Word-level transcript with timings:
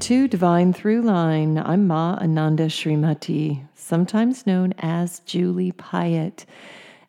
To 0.00 0.28
Divine 0.28 0.74
Throughline. 0.74 1.62
I'm 1.64 1.86
Ma 1.86 2.18
Ananda 2.20 2.66
Srimati, 2.66 3.66
sometimes 3.74 4.46
known 4.46 4.74
as 4.78 5.20
Julie 5.20 5.72
Piatt, 5.72 6.44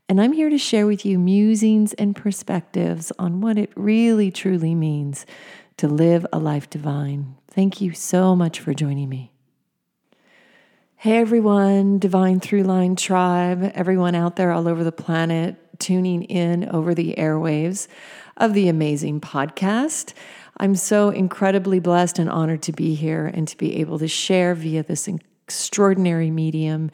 and 0.08 0.22
I'm 0.22 0.32
here 0.32 0.50
to 0.50 0.58
share 0.58 0.88
with 0.88 1.06
you 1.06 1.20
musings 1.20 1.94
and 1.94 2.16
perspectives 2.16 3.12
on 3.20 3.42
what 3.42 3.58
it 3.58 3.72
really 3.76 4.32
truly 4.32 4.74
means 4.74 5.26
to 5.78 5.88
live 5.88 6.26
a 6.32 6.40
life 6.40 6.70
divine. 6.70 7.36
Thank 7.50 7.82
you 7.82 7.94
so 7.94 8.36
much 8.36 8.60
for 8.60 8.74
joining 8.74 9.10
me. 9.10 9.32
Hey 10.96 11.18
everyone, 11.18 12.00
Divine 12.00 12.40
Throughline 12.40 12.98
Tribe, 12.98 13.72
everyone 13.76 14.16
out 14.16 14.36
there 14.36 14.52
all 14.52 14.68
over 14.68 14.84
the 14.84 14.92
planet 14.92 15.56
tuning 15.80 16.24
in 16.24 16.70
over 16.70 16.94
the 16.96 17.16
airwaves 17.18 17.88
of 18.38 18.54
the 18.54 18.70
amazing 18.70 19.22
podcast. 19.22 20.14
I'm 20.60 20.76
so 20.76 21.10
incredibly 21.10 21.80
blessed 21.80 22.20
and 22.20 22.30
honored 22.30 22.64
to 22.64 22.72
be 22.72 22.96
here 22.96 23.28
and 23.28 23.48
to 23.48 23.58
be 23.58 23.78
able 23.78 24.00
to 24.00 24.08
share 24.08 24.56
via 24.56 24.84
this 24.84 25.08
extraordinary 25.08 26.32
medium 26.32 26.92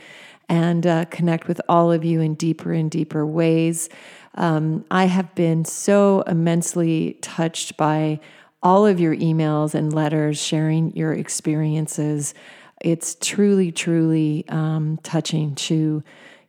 and 0.49 0.86
uh, 0.86 1.05
connect 1.05 1.47
with 1.47 1.61
all 1.70 1.92
of 1.92 2.03
you 2.03 2.20
in 2.20 2.36
deeper 2.36 2.73
and 2.73 2.92
deeper 2.92 3.25
ways. 3.25 3.89
Um, 4.36 4.83
I 4.92 5.05
have 5.05 5.33
been 5.36 5.64
so 5.64 6.22
immensely 6.22 7.17
touched 7.22 7.78
by 7.78 8.20
all 8.61 8.86
of 8.86 9.00
your 9.00 9.16
emails 9.16 9.73
and 9.73 9.94
letters 9.94 10.42
sharing 10.42 10.95
your 10.95 11.14
experiences. 11.14 12.33
It's 12.81 13.16
truly, 13.20 13.72
truly 13.72 14.45
um, 14.50 15.00
touching 15.03 15.55
to 15.55 16.03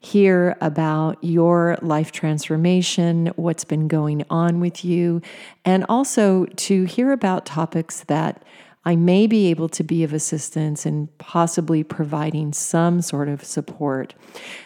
hear 0.04 0.56
about 0.60 1.16
your 1.22 1.78
life 1.80 2.12
transformation, 2.12 3.32
what's 3.36 3.64
been 3.64 3.88
going 3.88 4.24
on 4.28 4.60
with 4.60 4.84
you, 4.84 5.22
and 5.64 5.86
also 5.88 6.44
to 6.44 6.84
hear 6.84 7.10
about 7.10 7.46
topics 7.46 8.04
that 8.04 8.42
I 8.84 8.96
may 8.96 9.26
be 9.26 9.46
able 9.46 9.70
to 9.70 9.82
be 9.82 10.04
of 10.04 10.12
assistance 10.12 10.84
and 10.84 11.16
possibly 11.16 11.82
providing 11.82 12.52
some 12.52 13.00
sort 13.00 13.30
of 13.30 13.42
support. 13.42 14.14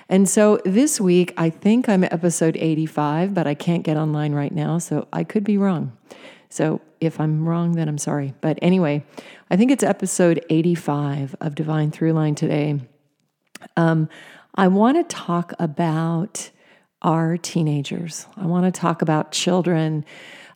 And 0.08 0.28
so 0.28 0.58
this 0.64 1.00
week, 1.00 1.32
I 1.36 1.50
think 1.50 1.88
I'm 1.88 2.02
episode 2.02 2.56
85, 2.56 3.32
but 3.32 3.46
I 3.46 3.54
can't 3.54 3.84
get 3.84 3.96
online 3.96 4.32
right 4.32 4.52
now, 4.52 4.78
so 4.78 5.06
I 5.12 5.22
could 5.22 5.44
be 5.44 5.56
wrong. 5.56 5.96
So 6.48 6.80
if 7.00 7.20
I'm 7.20 7.48
wrong, 7.48 7.72
then 7.72 7.88
I'm 7.88 7.98
sorry. 7.98 8.34
But 8.40 8.58
anyway, 8.60 9.04
I 9.50 9.56
think 9.56 9.70
it's 9.70 9.84
episode 9.84 10.44
85 10.50 11.36
of 11.40 11.54
Divine 11.54 11.92
Throughline 11.92 12.34
today. 12.34 12.80
Um, 13.76 14.08
I 14.58 14.66
want 14.66 14.96
to 14.96 15.04
talk 15.04 15.52
about 15.60 16.50
our 17.00 17.36
teenagers. 17.36 18.26
I 18.36 18.44
want 18.46 18.64
to 18.64 18.72
talk 18.72 19.02
about 19.02 19.30
children 19.30 20.04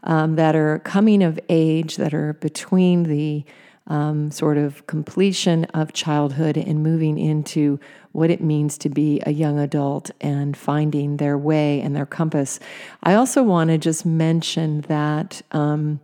um, 0.03 0.35
that 0.35 0.57
are 0.57 0.81
coming 0.81 1.23
of 1.23 1.39
age, 1.49 1.99
that 1.99 2.13
are 2.13 2.33
between 2.33 3.05
the 3.05 3.45
um, 3.87 4.33
sort 4.33 4.59
of 4.59 4.89
completion 4.89 5.67
of 5.67 5.93
childhood 5.93 6.57
and 6.57 6.83
moving 6.83 7.17
into 7.17 7.79
what 8.11 8.29
it 8.29 8.41
means 8.41 8.77
to 8.79 8.89
be 8.89 9.23
a 9.25 9.31
young 9.31 9.61
adult 9.61 10.11
and 10.21 10.57
finding 10.57 11.19
their 11.19 11.39
way 11.39 11.81
and 11.81 11.95
their 11.95 12.05
compass. 12.05 12.59
I 13.05 13.15
also 13.15 13.45
want 13.45 13.71
to 13.71 13.79
just 13.79 14.05
mention 14.05 14.81
that. 14.83 15.43
Um, 15.53 16.01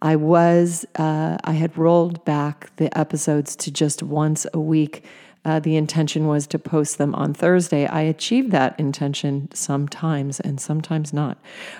I 0.00 0.16
was, 0.16 0.84
uh, 0.96 1.36
I 1.44 1.52
had 1.52 1.78
rolled 1.78 2.24
back 2.24 2.74
the 2.76 2.96
episodes 2.98 3.54
to 3.56 3.70
just 3.70 4.02
once 4.02 4.46
a 4.52 4.58
week 4.58 5.04
uh, 5.44 5.58
the 5.58 5.76
intention 5.76 6.28
was 6.28 6.46
to 6.48 6.58
post 6.58 6.98
them 6.98 7.14
on 7.14 7.34
Thursday. 7.34 7.86
I 7.86 8.02
achieved 8.02 8.52
that 8.52 8.78
intention 8.78 9.48
sometimes 9.52 10.38
and 10.38 10.60
sometimes 10.60 11.12
not. 11.12 11.38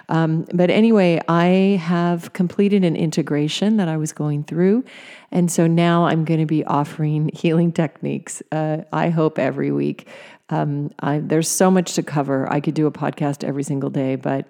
Um, 0.08 0.46
but 0.52 0.68
anyway, 0.68 1.20
I 1.28 1.80
have 1.80 2.32
completed 2.32 2.84
an 2.84 2.96
integration 2.96 3.76
that 3.76 3.88
I 3.88 3.96
was 3.96 4.12
going 4.12 4.44
through. 4.44 4.84
And 5.30 5.50
so 5.50 5.66
now 5.66 6.06
I'm 6.06 6.24
going 6.24 6.40
to 6.40 6.46
be 6.46 6.64
offering 6.64 7.30
healing 7.34 7.72
techniques, 7.72 8.42
uh, 8.50 8.78
I 8.92 9.10
hope, 9.10 9.38
every 9.38 9.70
week. 9.70 10.08
Um, 10.50 10.90
I, 11.00 11.20
there's 11.20 11.48
so 11.48 11.70
much 11.70 11.94
to 11.94 12.02
cover. 12.02 12.52
I 12.52 12.60
could 12.60 12.74
do 12.74 12.86
a 12.86 12.92
podcast 12.92 13.44
every 13.44 13.62
single 13.62 13.90
day, 13.90 14.16
but 14.16 14.46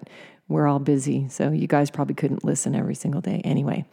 we're 0.47 0.67
all 0.67 0.79
busy. 0.79 1.27
So 1.29 1.51
you 1.51 1.67
guys 1.67 1.89
probably 1.89 2.15
couldn't 2.15 2.43
listen 2.43 2.75
every 2.75 2.95
single 2.95 3.21
day 3.21 3.41
anyway. 3.43 3.85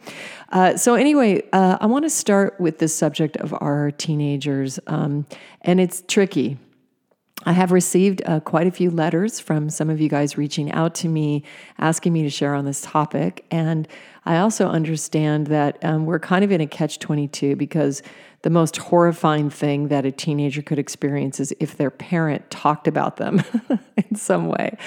Uh, 0.51 0.77
so, 0.77 0.95
anyway, 0.95 1.41
uh, 1.53 1.77
I 1.79 1.85
want 1.85 2.05
to 2.05 2.09
start 2.09 2.59
with 2.59 2.79
the 2.79 2.87
subject 2.87 3.37
of 3.37 3.53
our 3.61 3.91
teenagers. 3.91 4.79
Um, 4.87 5.25
and 5.61 5.79
it's 5.79 6.03
tricky. 6.07 6.57
I 7.45 7.53
have 7.53 7.71
received 7.71 8.21
uh, 8.25 8.39
quite 8.39 8.67
a 8.67 8.71
few 8.71 8.91
letters 8.91 9.39
from 9.39 9.69
some 9.69 9.89
of 9.89 9.99
you 9.99 10.09
guys 10.09 10.37
reaching 10.37 10.71
out 10.71 10.93
to 10.95 11.07
me, 11.07 11.43
asking 11.79 12.13
me 12.13 12.23
to 12.23 12.29
share 12.29 12.53
on 12.53 12.65
this 12.65 12.81
topic. 12.81 13.45
And 13.49 13.87
I 14.25 14.37
also 14.37 14.67
understand 14.67 15.47
that 15.47 15.83
um, 15.83 16.05
we're 16.05 16.19
kind 16.19 16.43
of 16.43 16.51
in 16.51 16.61
a 16.61 16.67
catch 16.67 16.99
22 16.99 17.55
because 17.55 18.03
the 18.43 18.49
most 18.49 18.77
horrifying 18.77 19.49
thing 19.49 19.87
that 19.87 20.05
a 20.05 20.11
teenager 20.11 20.61
could 20.61 20.79
experience 20.79 21.39
is 21.39 21.53
if 21.59 21.77
their 21.77 21.91
parent 21.91 22.49
talked 22.49 22.87
about 22.87 23.17
them 23.17 23.43
in 23.97 24.15
some 24.15 24.47
way. 24.47 24.77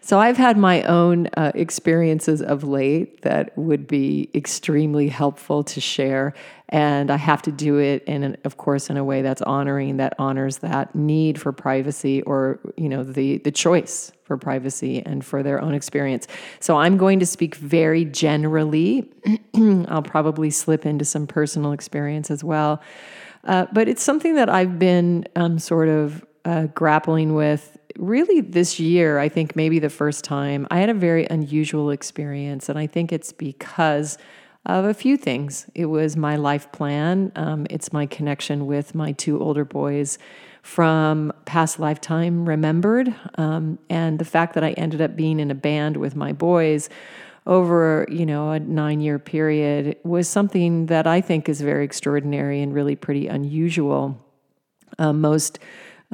So 0.00 0.18
I've 0.18 0.36
had 0.36 0.56
my 0.56 0.82
own 0.82 1.28
uh, 1.36 1.52
experiences 1.54 2.42
of 2.42 2.64
late 2.64 3.22
that 3.22 3.56
would 3.56 3.86
be 3.86 4.30
extremely 4.34 5.08
helpful 5.08 5.64
to 5.64 5.80
share. 5.80 6.34
And 6.74 7.08
I 7.08 7.18
have 7.18 7.40
to 7.42 7.52
do 7.52 7.78
it 7.78 8.02
in, 8.02 8.36
of 8.42 8.56
course, 8.56 8.90
in 8.90 8.96
a 8.96 9.04
way 9.04 9.22
that's 9.22 9.40
honoring, 9.42 9.98
that 9.98 10.12
honors 10.18 10.58
that 10.58 10.92
need 10.92 11.40
for 11.40 11.52
privacy 11.52 12.20
or, 12.22 12.58
you 12.76 12.88
know, 12.88 13.04
the, 13.04 13.38
the 13.38 13.52
choice 13.52 14.10
for 14.24 14.36
privacy 14.36 15.00
and 15.06 15.24
for 15.24 15.44
their 15.44 15.62
own 15.62 15.72
experience. 15.72 16.26
So 16.58 16.76
I'm 16.76 16.96
going 16.96 17.20
to 17.20 17.26
speak 17.26 17.54
very 17.54 18.04
generally. 18.04 19.08
I'll 19.86 20.02
probably 20.02 20.50
slip 20.50 20.84
into 20.84 21.04
some 21.04 21.28
personal 21.28 21.70
experience 21.70 22.28
as 22.28 22.42
well. 22.42 22.82
Uh, 23.44 23.66
but 23.72 23.86
it's 23.86 24.02
something 24.02 24.34
that 24.34 24.48
I've 24.48 24.76
been 24.76 25.28
um, 25.36 25.60
sort 25.60 25.88
of 25.88 26.26
uh, 26.44 26.66
grappling 26.74 27.34
with 27.34 27.78
really 27.98 28.40
this 28.40 28.80
year. 28.80 29.20
I 29.20 29.28
think 29.28 29.54
maybe 29.54 29.78
the 29.78 29.90
first 29.90 30.24
time 30.24 30.66
I 30.72 30.80
had 30.80 30.90
a 30.90 30.94
very 30.94 31.24
unusual 31.30 31.90
experience. 31.90 32.68
And 32.68 32.80
I 32.80 32.88
think 32.88 33.12
it's 33.12 33.32
because 33.32 34.18
of 34.66 34.84
a 34.84 34.94
few 34.94 35.16
things. 35.16 35.66
It 35.74 35.86
was 35.86 36.16
my 36.16 36.36
life 36.36 36.72
plan, 36.72 37.32
um, 37.36 37.66
it's 37.70 37.92
my 37.92 38.06
connection 38.06 38.66
with 38.66 38.94
my 38.94 39.12
two 39.12 39.40
older 39.40 39.64
boys 39.64 40.18
from 40.62 41.32
past 41.44 41.78
lifetime 41.78 42.48
remembered, 42.48 43.14
um, 43.36 43.78
and 43.90 44.18
the 44.18 44.24
fact 44.24 44.54
that 44.54 44.64
I 44.64 44.72
ended 44.72 45.02
up 45.02 45.14
being 45.14 45.38
in 45.38 45.50
a 45.50 45.54
band 45.54 45.98
with 45.98 46.16
my 46.16 46.32
boys 46.32 46.88
over 47.46 48.06
you 48.10 48.24
know 48.24 48.52
a 48.52 48.58
nine 48.58 49.02
year 49.02 49.18
period 49.18 49.96
was 50.02 50.28
something 50.28 50.86
that 50.86 51.06
I 51.06 51.20
think 51.20 51.48
is 51.48 51.60
very 51.60 51.84
extraordinary 51.84 52.62
and 52.62 52.72
really 52.72 52.96
pretty 52.96 53.28
unusual. 53.28 54.18
Uh, 54.98 55.12
most 55.12 55.58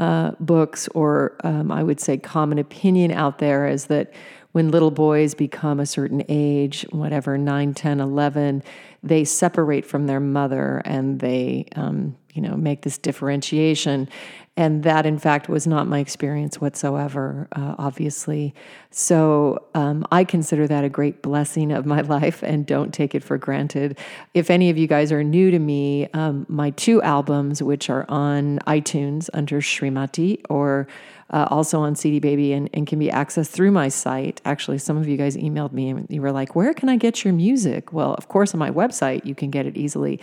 uh, 0.01 0.33
books, 0.41 0.89
or 0.95 1.37
um, 1.45 1.71
I 1.71 1.83
would 1.83 2.01
say 2.01 2.17
common 2.17 2.59
opinion 2.59 3.11
out 3.11 3.39
there, 3.39 3.69
is 3.69 3.87
that 3.87 4.11
when 4.53 4.71
little 4.71 4.91
boys 4.91 5.35
become 5.35 5.79
a 5.79 5.85
certain 5.85 6.25
age, 6.27 6.87
whatever, 6.91 7.37
9, 7.37 7.75
10, 7.75 8.01
11, 8.01 8.63
they 9.03 9.25
separate 9.25 9.85
from 9.85 10.07
their 10.07 10.19
mother 10.19 10.81
and 10.87 11.21
they, 11.21 11.67
um, 11.77 12.17
you 12.33 12.41
know, 12.41 12.57
make 12.57 12.81
this 12.81 12.97
differentiation. 12.97 14.09
And 14.61 14.83
that, 14.83 15.07
in 15.07 15.19
fact, 15.19 15.49
was 15.49 15.67
not 15.67 15.89
my 15.89 16.01
experience 16.01 16.61
whatsoever, 16.61 17.49
uh, 17.53 17.77
obviously. 17.79 18.55
So 18.91 19.65
um, 19.75 20.05
I 20.13 20.23
consider 20.23 20.67
that 20.67 20.85
a 20.85 20.91
great 20.91 21.23
blessing 21.23 21.73
of 21.73 21.87
my 21.87 22.01
life 22.17 22.43
and 22.43 22.67
don't 22.67 22.93
take 22.93 23.15
it 23.15 23.25
for 23.25 23.39
granted. 23.39 23.99
If 24.35 24.51
any 24.51 24.69
of 24.69 24.77
you 24.77 24.87
guys 24.87 25.13
are 25.13 25.25
new 25.25 25.51
to 25.51 25.59
me, 25.59 26.09
um, 26.13 26.45
my 26.51 26.73
two 26.73 27.01
albums, 27.01 27.63
which 27.63 27.89
are 27.89 28.05
on 28.11 28.59
iTunes 28.67 29.31
under 29.33 29.63
Srimati 29.63 30.43
or 30.51 30.87
uh, 31.31 31.47
also 31.51 31.81
on 31.81 31.95
CD 31.95 32.19
Baby 32.19 32.53
and, 32.53 32.69
and 32.75 32.87
can 32.87 32.99
be 32.99 33.09
accessed 33.09 33.51
through 33.51 33.71
my 33.71 33.89
site. 33.89 34.41
Actually, 34.45 34.79
some 34.79 34.97
of 34.97 35.09
you 35.09 35.17
guys 35.17 35.37
emailed 35.37 35.73
me 35.73 35.89
and 35.91 36.07
you 36.11 36.21
were 36.21 36.33
like, 36.33 36.55
Where 36.55 36.75
can 36.75 36.89
I 36.89 36.97
get 36.97 37.25
your 37.25 37.33
music? 37.33 37.93
Well, 37.93 38.15
of 38.15 38.29
course, 38.29 38.55
on 38.55 38.59
my 38.59 38.71
website, 38.71 39.25
you 39.25 39.35
can 39.35 39.51
get 39.51 39.67
it 39.67 39.77
easily. 39.77 40.21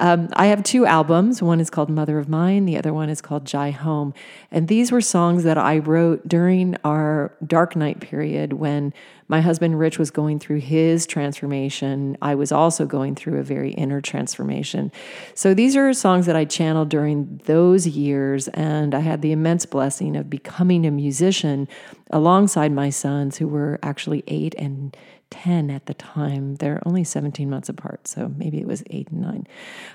Um, 0.00 0.28
I 0.34 0.46
have 0.46 0.62
two 0.62 0.86
albums. 0.86 1.42
One 1.42 1.60
is 1.60 1.70
called 1.70 1.90
Mother 1.90 2.18
of 2.18 2.28
Mine, 2.28 2.64
the 2.64 2.76
other 2.76 2.92
one 2.92 3.08
is 3.08 3.20
called 3.20 3.44
Jai 3.44 3.70
Home. 3.70 4.14
And 4.50 4.68
these 4.68 4.90
were 4.90 5.00
songs 5.00 5.44
that 5.44 5.58
I 5.58 5.78
wrote 5.78 6.26
during 6.26 6.76
our 6.84 7.32
dark 7.46 7.76
night 7.76 8.00
period 8.00 8.54
when 8.54 8.92
my 9.28 9.40
husband 9.42 9.78
Rich 9.78 9.98
was 9.98 10.10
going 10.10 10.38
through 10.38 10.60
his 10.60 11.06
transformation. 11.06 12.16
I 12.22 12.34
was 12.34 12.50
also 12.50 12.86
going 12.86 13.14
through 13.14 13.38
a 13.38 13.42
very 13.42 13.72
inner 13.72 14.00
transformation. 14.00 14.90
So 15.34 15.54
these 15.54 15.76
are 15.76 15.92
songs 15.92 16.26
that 16.26 16.36
I 16.36 16.46
channeled 16.46 16.88
during 16.88 17.40
those 17.44 17.86
years, 17.86 18.48
and 18.48 18.94
I 18.94 19.00
had 19.00 19.22
the 19.22 19.32
immense 19.32 19.66
blessing 19.66 20.16
of 20.16 20.30
becoming 20.30 20.86
a 20.86 20.90
musician 20.90 21.68
alongside 22.10 22.72
my 22.72 22.88
sons, 22.88 23.36
who 23.36 23.48
were 23.48 23.78
actually 23.82 24.24
eight 24.26 24.54
and 24.56 24.96
10 25.30 25.70
at 25.70 25.84
the 25.86 25.94
time. 25.94 26.54
They're 26.56 26.80
only 26.86 27.04
17 27.04 27.50
months 27.50 27.68
apart, 27.68 28.08
so 28.08 28.32
maybe 28.36 28.58
it 28.58 28.66
was 28.66 28.82
eight 28.88 29.08
and 29.10 29.20
nine. 29.20 29.46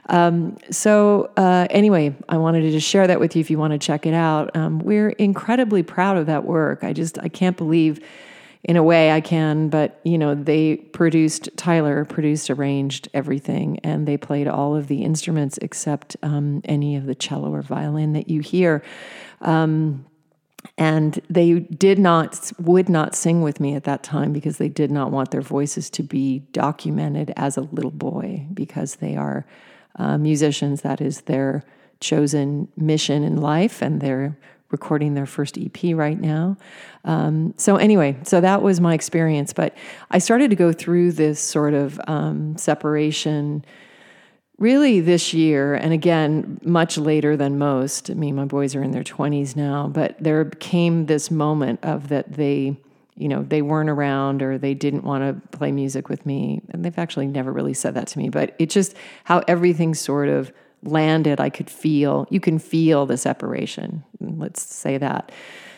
Um, 0.09 0.57
so, 0.69 1.31
uh, 1.38 1.65
anyway, 1.71 2.15
I 2.30 2.38
wanted 2.38 2.62
to 2.62 2.71
just 2.71 2.88
share 2.88 3.07
that 3.07 3.19
with 3.19 3.35
you 3.35 3.39
if 3.39 3.50
you 3.50 3.57
want 3.57 3.74
to 3.74 3.80
check 3.80 4.06
it 4.06 4.13
out. 4.13 4.56
Um, 4.56 4.77
we're 4.80 5.09
incredibly 5.09 5.81
proud 5.81 6.18
of 6.18 6.27
that 6.27 6.45
work. 6.45 6.83
I 6.83 6.94
just, 6.94 7.18
I 7.19 7.30
can't 7.30 7.57
believe 7.57 8.00
in 8.63 8.77
a 8.77 8.83
way 8.83 9.12
I 9.12 9.19
can, 9.19 9.68
but 9.68 10.00
you 10.04 10.18
know, 10.18 10.36
they 10.36 10.77
produced, 10.77 11.50
Tyler 11.57 12.06
produced, 12.06 12.50
arranged 12.50 13.10
everything, 13.13 13.80
and 13.80 14.07
they 14.07 14.15
played 14.15 14.48
all 14.48 14.75
of 14.75 14.88
the 14.88 15.04
instruments 15.04 15.57
except 15.62 16.15
um, 16.24 16.62
any 16.63 16.95
of 16.95 17.06
the 17.06 17.15
cello 17.15 17.54
or 17.54 17.62
violin 17.62 18.13
that 18.13 18.30
you 18.30 18.39
hear. 18.39 18.81
Um, 19.42 20.06
and 20.77 21.19
they 21.30 21.60
did 21.60 22.00
not, 22.00 22.54
would 22.57 22.88
not 22.88 23.15
sing 23.15 23.42
with 23.42 23.60
me 23.60 23.75
at 23.75 23.83
that 23.83 24.01
time 24.01 24.31
because 24.31 24.57
they 24.57 24.69
did 24.69 24.92
not 24.92 25.12
want 25.12 25.31
their 25.31 25.42
voices 25.42 25.89
to 25.92 26.04
be 26.04 26.39
documented 26.54 27.33
as 27.36 27.57
a 27.57 27.62
little 27.62 27.92
boy 27.92 28.48
because 28.54 28.95
they 28.95 29.18
are 29.18 29.45
uh, 29.98 30.18
musicians. 30.18 30.81
That 30.81 31.01
is 31.01 31.21
their 31.21 31.66
chosen 32.00 32.69
mission 32.77 33.24
in 33.24 33.38
life, 33.38 33.81
and 33.81 34.00
they're 34.00 34.38
recording 34.73 35.13
their 35.13 35.25
first 35.25 35.57
EP 35.57 35.95
right 35.95 36.19
now. 36.19 36.57
Um, 37.05 37.53
so, 37.55 37.77
anyway, 37.77 38.17
so 38.23 38.41
that 38.41 38.61
was 38.61 38.81
my 38.81 38.93
experience. 38.93 39.53
But 39.53 39.77
I 40.11 40.17
started 40.17 40.49
to 40.49 40.57
go 40.57 40.73
through 40.73 41.13
this 41.13 41.39
sort 41.39 41.73
of 41.73 42.01
um, 42.07 42.57
separation 42.57 43.63
really 44.57 44.99
this 44.99 45.33
year. 45.33 45.75
And 45.75 45.93
again, 45.93 46.59
much 46.63 46.97
later 46.97 47.37
than 47.37 47.57
most. 47.57 48.09
I 48.09 48.13
mean, 48.15 48.35
my 48.35 48.45
boys 48.45 48.75
are 48.75 48.83
in 48.83 48.91
their 48.91 49.03
20s 49.03 49.55
now, 49.55 49.87
but 49.87 50.21
there 50.21 50.45
came 50.45 51.05
this 51.05 51.31
moment 51.31 51.79
of 51.83 52.09
that 52.09 52.33
they. 52.33 52.77
You 53.15 53.27
know, 53.27 53.43
they 53.43 53.61
weren't 53.61 53.91
around 53.91 54.41
or 54.41 54.57
they 54.57 54.73
didn't 54.73 55.03
want 55.03 55.23
to 55.23 55.55
play 55.55 55.71
music 55.71 56.09
with 56.09 56.25
me. 56.25 56.63
And 56.69 56.83
they've 56.83 56.97
actually 56.97 57.27
never 57.27 57.51
really 57.51 57.75
said 57.75 57.93
that 57.93 58.07
to 58.07 58.17
me, 58.17 58.29
but 58.29 58.55
it 58.57 58.71
just 58.71 58.95
how 59.23 59.43
everything 59.47 59.93
sort 59.93 60.29
of 60.29 60.51
landed, 60.83 61.39
I 61.39 61.50
could 61.50 61.69
feel, 61.69 62.27
you 62.30 62.39
can 62.39 62.59
feel 62.59 63.06
the 63.06 63.18
separation. 63.18 64.03
Let's 64.19 64.62
say 64.62 64.97
that. 64.97 65.31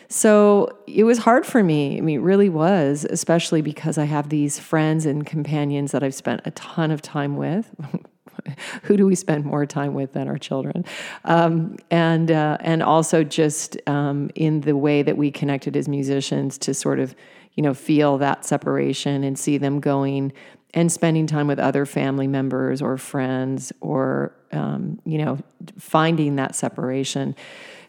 So 0.08 0.78
it 0.86 1.04
was 1.04 1.18
hard 1.18 1.44
for 1.44 1.62
me. 1.62 1.98
I 1.98 2.00
mean, 2.00 2.18
it 2.20 2.22
really 2.22 2.48
was, 2.48 3.04
especially 3.08 3.60
because 3.60 3.98
I 3.98 4.04
have 4.04 4.28
these 4.28 4.58
friends 4.58 5.04
and 5.04 5.26
companions 5.26 5.92
that 5.92 6.02
I've 6.02 6.14
spent 6.14 6.42
a 6.44 6.52
ton 6.52 6.90
of 6.90 7.02
time 7.02 7.36
with. 7.36 7.74
Who 8.82 8.96
do 8.96 9.06
we 9.06 9.16
spend 9.16 9.44
more 9.44 9.66
time 9.66 9.94
with 9.94 10.12
than 10.12 10.28
our 10.28 10.38
children? 10.38 10.84
Um, 11.24 11.76
and 11.90 12.30
uh, 12.30 12.58
and 12.60 12.82
also 12.82 13.24
just 13.24 13.76
um, 13.88 14.30
in 14.36 14.60
the 14.60 14.76
way 14.76 15.02
that 15.02 15.16
we 15.16 15.32
connected 15.32 15.76
as 15.76 15.88
musicians 15.88 16.56
to 16.58 16.74
sort 16.74 17.00
of 17.00 17.16
you 17.54 17.62
know 17.62 17.74
feel 17.74 18.18
that 18.18 18.44
separation 18.44 19.24
and 19.24 19.36
see 19.36 19.58
them 19.58 19.80
going 19.80 20.32
and 20.74 20.90
spending 20.90 21.26
time 21.26 21.46
with 21.46 21.58
other 21.58 21.86
family 21.86 22.26
members 22.26 22.82
or 22.82 22.98
friends 22.98 23.72
or 23.80 24.32
um, 24.52 25.00
you 25.04 25.18
know 25.18 25.38
finding 25.78 26.36
that 26.36 26.54
separation 26.54 27.34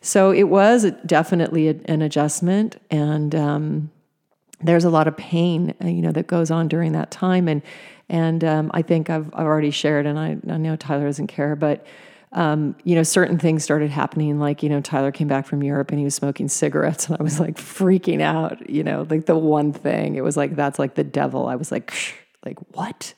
so 0.01 0.31
it 0.31 0.43
was 0.43 0.85
definitely 1.05 1.69
a, 1.69 1.75
an 1.85 2.01
adjustment 2.01 2.81
and 2.89 3.35
um, 3.35 3.91
there's 4.61 4.85
a 4.85 4.89
lot 4.89 5.07
of 5.07 5.15
pain 5.17 5.73
uh, 5.83 5.87
you 5.87 6.01
know 6.01 6.11
that 6.11 6.27
goes 6.27 6.51
on 6.51 6.67
during 6.67 6.91
that 6.93 7.11
time 7.11 7.47
and 7.47 7.61
and 8.09 8.45
um, 8.45 8.71
I 8.73 8.83
think 8.83 9.09
I've, 9.09 9.27
I've 9.33 9.45
already 9.45 9.71
shared 9.71 10.05
and 10.05 10.17
I, 10.17 10.37
I 10.49 10.57
know 10.57 10.75
Tyler 10.75 11.05
doesn't 11.05 11.27
care 11.27 11.55
but 11.55 11.85
um, 12.33 12.75
you 12.83 12.95
know, 12.95 13.03
certain 13.03 13.39
things 13.39 13.63
started 13.63 13.89
happening. 13.89 14.39
Like, 14.39 14.61
you 14.61 14.69
know, 14.69 14.81
Tyler 14.81 15.11
came 15.11 15.27
back 15.27 15.45
from 15.45 15.63
Europe 15.63 15.91
and 15.91 15.99
he 15.99 16.03
was 16.03 16.13
smoking 16.13 16.49
cigarettes, 16.49 17.07
and 17.07 17.17
I 17.19 17.23
was 17.23 17.39
like 17.39 17.55
freaking 17.55 18.21
out. 18.21 18.69
You 18.69 18.83
know, 18.83 19.07
like 19.09 19.25
the 19.25 19.37
one 19.37 19.73
thing, 19.73 20.15
it 20.15 20.23
was 20.23 20.35
like 20.35 20.55
that's 20.55 20.77
like 20.77 20.95
the 20.95 21.03
devil. 21.03 21.47
I 21.47 21.55
was 21.55 21.71
like, 21.71 21.93
like 22.45 22.57
what? 22.75 23.13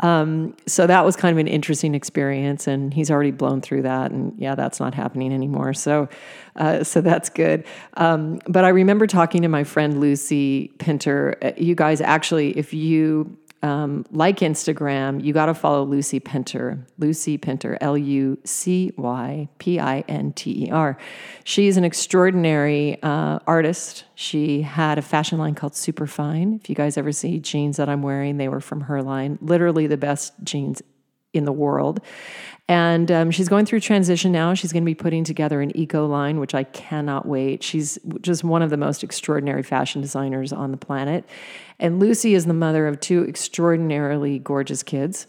Um, 0.00 0.56
so 0.66 0.86
that 0.86 1.04
was 1.04 1.16
kind 1.16 1.32
of 1.34 1.38
an 1.38 1.48
interesting 1.48 1.94
experience 1.94 2.66
and 2.66 2.94
he's 2.94 3.10
already 3.10 3.30
blown 3.30 3.60
through 3.60 3.82
that 3.82 4.10
and 4.10 4.34
yeah 4.38 4.54
that's 4.54 4.80
not 4.80 4.94
happening 4.94 5.32
anymore. 5.32 5.74
So 5.74 6.08
uh, 6.56 6.84
so 6.84 7.00
that's 7.00 7.28
good. 7.28 7.64
Um, 7.94 8.40
but 8.46 8.64
i 8.64 8.68
remember 8.68 9.06
talking 9.06 9.42
to 9.42 9.48
my 9.48 9.64
friend 9.64 10.00
lucy 10.00 10.68
pinter. 10.78 11.36
Uh, 11.42 11.52
you 11.56 11.74
guys 11.74 12.00
actually 12.00 12.56
if 12.58 12.72
you 12.72 13.36
um, 13.62 14.04
like 14.10 14.40
Instagram, 14.40 15.22
you 15.22 15.32
got 15.32 15.46
to 15.46 15.54
follow 15.54 15.84
Lucy 15.84 16.18
Pinter. 16.18 16.84
Lucy 16.98 17.38
Pinter, 17.38 17.78
L 17.80 17.96
U 17.96 18.38
C 18.44 18.92
Y 18.96 19.48
P 19.58 19.78
I 19.78 20.00
N 20.08 20.32
T 20.32 20.66
E 20.66 20.70
R. 20.70 20.98
She's 21.44 21.76
an 21.76 21.84
extraordinary 21.84 23.00
uh, 23.02 23.38
artist. 23.46 24.04
She 24.14 24.62
had 24.62 24.98
a 24.98 25.02
fashion 25.02 25.38
line 25.38 25.54
called 25.54 25.74
Superfine. 25.74 26.58
If 26.60 26.68
you 26.68 26.74
guys 26.74 26.96
ever 26.96 27.12
see 27.12 27.38
jeans 27.38 27.76
that 27.76 27.88
I'm 27.88 28.02
wearing, 28.02 28.36
they 28.36 28.48
were 28.48 28.60
from 28.60 28.82
her 28.82 29.02
line. 29.02 29.38
Literally 29.40 29.86
the 29.86 29.96
best 29.96 30.32
jeans 30.42 30.82
in 31.32 31.44
the 31.44 31.52
world. 31.52 32.00
And 32.68 33.10
um, 33.10 33.30
she's 33.30 33.48
going 33.48 33.66
through 33.66 33.80
transition 33.80 34.32
now. 34.32 34.54
She's 34.54 34.72
going 34.72 34.84
to 34.84 34.86
be 34.86 34.94
putting 34.94 35.24
together 35.24 35.60
an 35.60 35.76
eco 35.76 36.06
line, 36.06 36.38
which 36.38 36.54
I 36.54 36.64
cannot 36.64 37.26
wait. 37.26 37.62
She's 37.62 37.98
just 38.20 38.44
one 38.44 38.62
of 38.62 38.70
the 38.70 38.76
most 38.76 39.02
extraordinary 39.02 39.62
fashion 39.62 40.00
designers 40.00 40.52
on 40.52 40.70
the 40.70 40.76
planet. 40.76 41.24
And 41.82 41.98
Lucy 41.98 42.34
is 42.34 42.46
the 42.46 42.54
mother 42.54 42.86
of 42.86 43.00
two 43.00 43.26
extraordinarily 43.28 44.38
gorgeous 44.38 44.84
kids. 44.84 45.26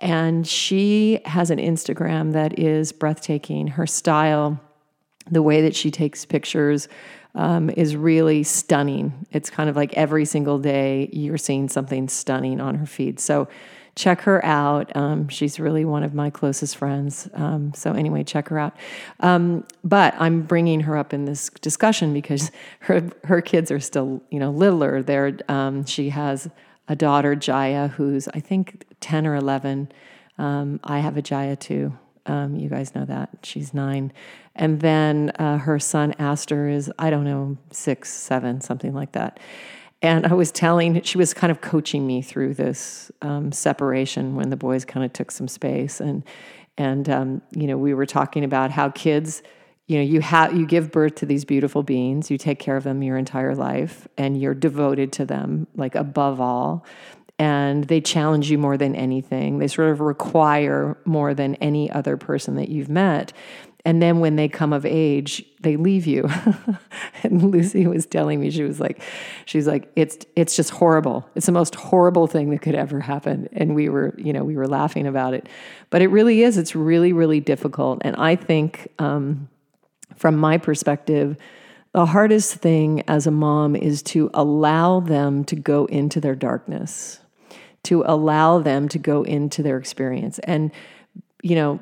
And 0.00 0.44
she 0.44 1.20
has 1.24 1.50
an 1.50 1.58
Instagram 1.58 2.32
that 2.32 2.58
is 2.58 2.90
breathtaking. 2.90 3.68
Her 3.68 3.86
style, 3.86 4.60
the 5.30 5.42
way 5.42 5.62
that 5.62 5.76
she 5.76 5.92
takes 5.92 6.24
pictures, 6.24 6.88
um, 7.36 7.70
is 7.70 7.94
really 7.94 8.42
stunning. 8.42 9.26
It's 9.30 9.48
kind 9.48 9.70
of 9.70 9.76
like 9.76 9.94
every 9.94 10.24
single 10.24 10.58
day 10.58 11.08
you're 11.12 11.38
seeing 11.38 11.68
something 11.68 12.08
stunning 12.08 12.60
on 12.60 12.74
her 12.74 12.86
feed. 12.86 13.20
So 13.20 13.46
check 13.94 14.22
her 14.22 14.44
out. 14.44 14.94
Um, 14.96 15.28
she's 15.28 15.60
really 15.60 15.84
one 15.84 16.02
of 16.02 16.14
my 16.14 16.30
closest 16.30 16.76
friends. 16.76 17.28
Um, 17.34 17.72
so 17.74 17.92
anyway, 17.92 18.24
check 18.24 18.48
her 18.48 18.58
out. 18.58 18.74
Um, 19.20 19.64
but 19.84 20.14
I'm 20.18 20.42
bringing 20.42 20.80
her 20.80 20.96
up 20.96 21.12
in 21.12 21.26
this 21.26 21.50
discussion 21.60 22.12
because 22.12 22.50
her 22.80 23.10
her 23.24 23.40
kids 23.40 23.70
are 23.70 23.80
still 23.80 24.22
you 24.30 24.38
know 24.38 24.50
littler. 24.50 25.02
There, 25.02 25.36
um, 25.48 25.84
she 25.84 26.10
has 26.10 26.48
a 26.88 26.96
daughter 26.96 27.34
Jaya 27.34 27.88
who's 27.88 28.28
I 28.28 28.40
think 28.40 28.84
ten 29.00 29.26
or 29.26 29.36
eleven. 29.36 29.90
Um, 30.38 30.80
I 30.82 31.00
have 31.00 31.16
a 31.16 31.22
Jaya 31.22 31.56
too. 31.56 31.96
Um, 32.24 32.56
you 32.56 32.68
guys 32.68 32.94
know 32.94 33.04
that 33.04 33.30
she's 33.42 33.74
nine, 33.74 34.12
and 34.54 34.80
then 34.80 35.30
uh, 35.38 35.58
her 35.58 35.78
son 35.78 36.14
Aster 36.18 36.68
is 36.68 36.90
I 36.98 37.10
don't 37.10 37.24
know 37.24 37.58
six, 37.70 38.12
seven, 38.12 38.60
something 38.60 38.94
like 38.94 39.12
that. 39.12 39.38
And 40.02 40.26
I 40.26 40.34
was 40.34 40.50
telling, 40.50 41.00
she 41.02 41.16
was 41.16 41.32
kind 41.32 41.50
of 41.52 41.60
coaching 41.60 42.06
me 42.06 42.22
through 42.22 42.54
this 42.54 43.12
um, 43.22 43.52
separation 43.52 44.34
when 44.34 44.50
the 44.50 44.56
boys 44.56 44.84
kind 44.84 45.06
of 45.06 45.12
took 45.12 45.30
some 45.30 45.46
space. 45.46 46.00
And, 46.00 46.24
and 46.76 47.08
um, 47.08 47.42
you 47.52 47.68
know, 47.68 47.78
we 47.78 47.94
were 47.94 48.06
talking 48.06 48.42
about 48.42 48.72
how 48.72 48.90
kids, 48.90 49.44
you 49.86 49.98
know, 49.98 50.02
you 50.02 50.20
have 50.20 50.56
you 50.56 50.66
give 50.66 50.90
birth 50.90 51.14
to 51.16 51.26
these 51.26 51.44
beautiful 51.44 51.82
beings, 51.84 52.30
you 52.30 52.38
take 52.38 52.58
care 52.58 52.76
of 52.76 52.84
them 52.84 53.02
your 53.02 53.16
entire 53.16 53.54
life, 53.54 54.08
and 54.18 54.40
you're 54.40 54.54
devoted 54.54 55.12
to 55.12 55.24
them, 55.24 55.68
like 55.76 55.94
above 55.94 56.40
all. 56.40 56.84
And 57.38 57.84
they 57.84 58.00
challenge 58.00 58.50
you 58.50 58.58
more 58.58 58.76
than 58.76 58.94
anything. 58.94 59.58
They 59.58 59.66
sort 59.66 59.90
of 59.90 60.00
require 60.00 60.96
more 61.04 61.34
than 61.34 61.56
any 61.56 61.90
other 61.90 62.16
person 62.16 62.56
that 62.56 62.68
you've 62.68 62.88
met. 62.88 63.32
And 63.84 64.00
then 64.00 64.20
when 64.20 64.36
they 64.36 64.48
come 64.48 64.72
of 64.72 64.86
age, 64.86 65.44
they 65.60 65.76
leave 65.76 66.06
you. 66.06 66.28
and 67.24 67.50
Lucy 67.50 67.86
was 67.86 68.06
telling 68.06 68.40
me, 68.40 68.50
she 68.50 68.62
was 68.62 68.78
like, 68.78 69.02
she's 69.44 69.66
like, 69.66 69.90
it's 69.96 70.18
it's 70.36 70.54
just 70.54 70.70
horrible. 70.70 71.28
It's 71.34 71.46
the 71.46 71.52
most 71.52 71.74
horrible 71.74 72.28
thing 72.28 72.50
that 72.50 72.62
could 72.62 72.76
ever 72.76 73.00
happen. 73.00 73.48
And 73.52 73.74
we 73.74 73.88
were, 73.88 74.14
you 74.16 74.32
know, 74.32 74.44
we 74.44 74.56
were 74.56 74.68
laughing 74.68 75.06
about 75.06 75.34
it. 75.34 75.48
But 75.90 76.00
it 76.00 76.08
really 76.08 76.42
is. 76.42 76.58
It's 76.58 76.76
really, 76.76 77.12
really 77.12 77.40
difficult. 77.40 78.02
And 78.02 78.14
I 78.16 78.36
think 78.36 78.86
um, 79.00 79.48
from 80.14 80.36
my 80.36 80.58
perspective, 80.58 81.36
the 81.92 82.06
hardest 82.06 82.54
thing 82.54 83.02
as 83.08 83.26
a 83.26 83.32
mom 83.32 83.74
is 83.74 84.02
to 84.04 84.30
allow 84.32 85.00
them 85.00 85.44
to 85.46 85.56
go 85.56 85.86
into 85.86 86.20
their 86.20 86.36
darkness, 86.36 87.18
to 87.82 88.04
allow 88.06 88.60
them 88.60 88.88
to 88.90 88.98
go 88.98 89.24
into 89.24 89.62
their 89.62 89.76
experience. 89.76 90.38
And, 90.40 90.70
you 91.42 91.56
know, 91.56 91.80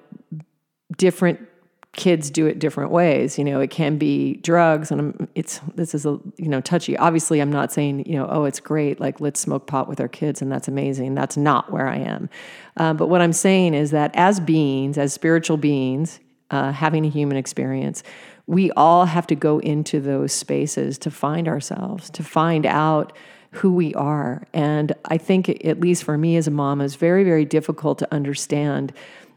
different 0.97 1.47
kids 1.93 2.31
do 2.31 2.47
it 2.47 2.59
different 2.59 2.91
ways. 2.91 3.39
You 3.39 3.45
know, 3.45 3.61
it 3.61 3.71
can 3.71 3.99
be 3.99 4.37
drugs, 4.37 4.91
and 4.91 5.01
I'm, 5.01 5.29
it's 5.35 5.61
this 5.75 5.95
is 5.95 6.07
a 6.07 6.19
you 6.37 6.49
know 6.49 6.61
touchy. 6.61 6.97
Obviously, 6.97 7.41
I'm 7.41 7.51
not 7.51 7.73
saying 7.73 8.05
you 8.07 8.17
know, 8.17 8.29
oh, 8.31 8.45
it's 8.45 8.61
great, 8.61 9.01
like 9.01 9.21
let's 9.21 9.41
smoke 9.41 9.67
pot 9.67 9.89
with 9.89 10.01
our 10.01 10.09
kids, 10.09 10.41
and 10.41 10.51
that's 10.51 10.69
amazing. 10.69 11.15
That's 11.15 11.37
not 11.37 11.73
where 11.73 11.89
I 11.89 11.97
am. 11.97 12.29
Uh, 12.77 12.95
but 12.95 13.09
what 13.09 13.21
I'm 13.21 13.33
saying 13.33 13.75
is 13.75 13.91
that 13.91 14.13
as 14.15 14.41
beings, 14.41 14.99
as 14.99 15.13
spiritual 15.13 15.57
beings, 15.57 16.21
uh, 16.51 16.73
having 16.73 17.05
a 17.05 17.09
human 17.09 17.37
experience, 17.37 18.03
we 18.47 18.71
all 18.73 19.05
have 19.05 19.27
to 19.29 19.35
go 19.35 19.59
into 19.59 20.01
those 20.01 20.33
spaces 20.33 20.99
to 20.99 21.11
find 21.11 21.49
ourselves, 21.49 22.11
to 22.11 22.23
find 22.23 22.67
out 22.67 23.13
who 23.53 23.73
we 23.73 23.93
are. 23.95 24.45
And 24.53 24.93
I 25.07 25.19
think, 25.19 25.49
at 25.65 25.81
least 25.81 26.05
for 26.05 26.17
me 26.17 26.37
as 26.37 26.47
a 26.47 26.51
mom, 26.51 26.81
it's 26.81 26.95
very, 26.95 27.25
very 27.25 27.45
difficult 27.45 27.99
to 27.99 28.15
understand 28.15 28.93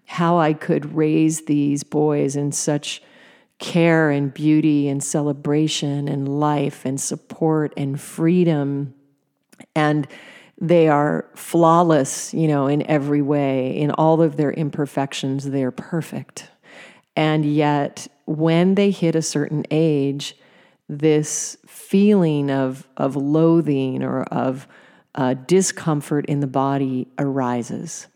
how 0.05 0.37
I 0.37 0.53
could 0.53 0.93
raise 0.93 1.45
these 1.45 1.83
boys 1.83 2.35
in 2.35 2.51
such 2.51 3.01
care 3.59 4.09
and 4.09 4.33
beauty 4.33 4.87
and 4.89 5.03
celebration 5.03 6.07
and 6.07 6.39
life 6.39 6.85
and 6.85 6.99
support 6.99 7.73
and 7.77 7.99
freedom. 7.99 8.93
And 9.75 10.07
they 10.59 10.87
are 10.87 11.25
flawless, 11.35 12.33
you 12.33 12.47
know, 12.47 12.67
in 12.67 12.85
every 12.89 13.21
way. 13.21 13.77
In 13.77 13.91
all 13.91 14.21
of 14.21 14.37
their 14.37 14.51
imperfections, 14.51 15.49
they're 15.49 15.71
perfect. 15.71 16.49
And 17.15 17.45
yet, 17.45 18.07
when 18.25 18.75
they 18.75 18.91
hit 18.91 19.15
a 19.15 19.21
certain 19.21 19.65
age, 19.71 20.35
this 20.89 21.57
feeling 21.65 22.51
of, 22.51 22.87
of 22.97 23.15
loathing 23.15 24.03
or 24.03 24.23
of 24.23 24.67
uh, 25.15 25.35
discomfort 25.35 26.25
in 26.25 26.39
the 26.39 26.47
body 26.47 27.07
arises. 27.17 28.07